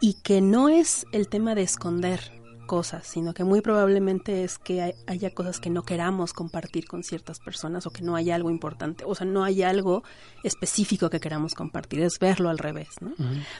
y 0.00 0.14
que 0.22 0.40
no 0.40 0.68
es 0.68 1.06
el 1.12 1.28
tema 1.28 1.54
de 1.54 1.62
esconder 1.62 2.32
cosas, 2.66 3.06
sino 3.06 3.32
que 3.32 3.44
muy 3.44 3.60
probablemente 3.60 4.44
es 4.44 4.58
que 4.58 4.94
haya 5.06 5.30
cosas 5.30 5.60
que 5.60 5.70
no 5.70 5.82
queramos 5.84 6.32
compartir 6.32 6.86
con 6.86 7.02
ciertas 7.02 7.38
personas 7.40 7.86
o 7.86 7.90
que 7.90 8.02
no 8.02 8.16
haya 8.16 8.34
algo 8.34 8.50
importante, 8.50 9.04
o 9.06 9.14
sea, 9.14 9.26
no 9.26 9.44
hay 9.44 9.62
algo 9.62 10.02
específico 10.42 11.10
que 11.10 11.20
queramos 11.20 11.54
compartir, 11.54 12.02
es 12.02 12.18
verlo 12.18 12.50
al 12.50 12.58
revés, 12.58 12.88
¿no? 13.00 13.12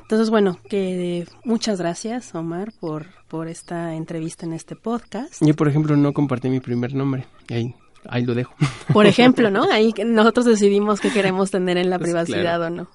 Entonces, 0.03 0.31
bueno, 0.31 0.59
que 0.69 1.27
muchas 1.45 1.79
gracias, 1.79 2.35
Omar, 2.35 2.73
por, 2.79 3.07
por 3.29 3.49
esta 3.49 3.95
entrevista 3.95 4.47
en 4.47 4.53
este 4.53 4.77
podcast. 4.77 5.35
Yo, 5.41 5.55
por 5.55 5.69
ejemplo, 5.69 5.97
no 5.97 6.13
compartí 6.13 6.49
mi 6.49 6.61
primer 6.61 6.95
nombre, 6.95 7.27
ahí 7.49 7.75
ahí 8.11 8.25
lo 8.25 8.35
dejo. 8.35 8.55
Por 8.93 9.07
ejemplo, 9.07 9.51
¿no? 9.51 9.71
Ahí 9.71 9.93
nosotros 10.05 10.47
decidimos 10.47 11.01
qué 11.01 11.11
queremos 11.11 11.51
tener 11.51 11.77
en 11.77 11.91
la 11.91 11.99
pues 11.99 12.11
privacidad 12.11 12.61
o 12.63 12.71
no. 12.71 12.89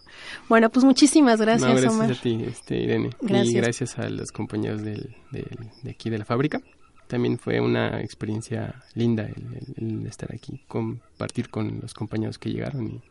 Bueno, 0.50 0.70
pues 0.70 0.86
muchísimas 0.86 1.40
gracias, 1.40 1.70
no, 1.70 1.76
gracias 1.76 1.94
Omar. 1.94 2.12
a 2.12 2.16
ti, 2.16 2.44
este, 2.46 2.78
Irene. 2.78 3.12
Gracias. 3.22 3.50
Y 3.50 3.54
gracias 3.54 4.00
a 4.00 4.10
los 4.10 4.32
compañeros 4.32 4.84
del, 4.84 5.16
del, 5.32 5.58
de 5.84 5.92
aquí 5.92 6.10
de 6.10 6.18
la 6.18 6.26
fábrica. 6.26 6.62
También 7.08 7.38
fue 7.38 7.60
una 7.60 8.00
experiencia 8.02 8.84
linda 8.94 9.24
el, 9.24 9.76
el, 9.78 10.06
estar 10.08 10.34
aquí, 10.34 10.64
compartir 10.68 11.50
con 11.50 11.80
los 11.82 11.94
compañeros 11.94 12.38
que 12.38 12.52
llegaron 12.52 12.88
y 12.88 13.02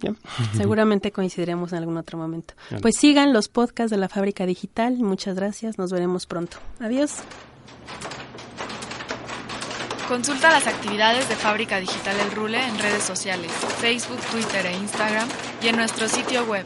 ya. 0.00 0.14
Seguramente 0.56 1.12
coincidiremos 1.12 1.72
en 1.72 1.78
algún 1.78 1.96
otro 1.98 2.18
momento. 2.18 2.54
Pues 2.80 2.96
sigan 2.96 3.32
los 3.32 3.48
podcasts 3.48 3.90
de 3.90 3.98
la 3.98 4.08
Fábrica 4.08 4.46
Digital. 4.46 4.96
Muchas 4.96 5.36
gracias. 5.36 5.78
Nos 5.78 5.92
veremos 5.92 6.26
pronto. 6.26 6.56
Adiós. 6.80 7.22
Consulta 10.08 10.48
las 10.48 10.66
actividades 10.66 11.28
de 11.28 11.36
Fábrica 11.36 11.78
Digital 11.80 12.18
El 12.18 12.30
Rule 12.30 12.66
en 12.66 12.78
redes 12.78 13.02
sociales, 13.02 13.52
Facebook, 13.78 14.18
Twitter 14.30 14.64
e 14.64 14.72
Instagram 14.72 15.28
y 15.62 15.68
en 15.68 15.76
nuestro 15.76 16.08
sitio 16.08 16.46
web 16.46 16.64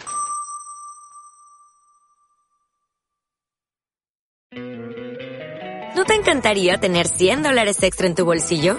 ¿No 5.95 6.07
te 6.07 6.15
encantaría 6.15 6.81
tener 6.81 7.09
100 7.09 7.43
dólares 7.43 7.83
extra 7.83 8.07
en 8.07 8.15
tu 8.15 8.25
bolsillo? 8.25 8.79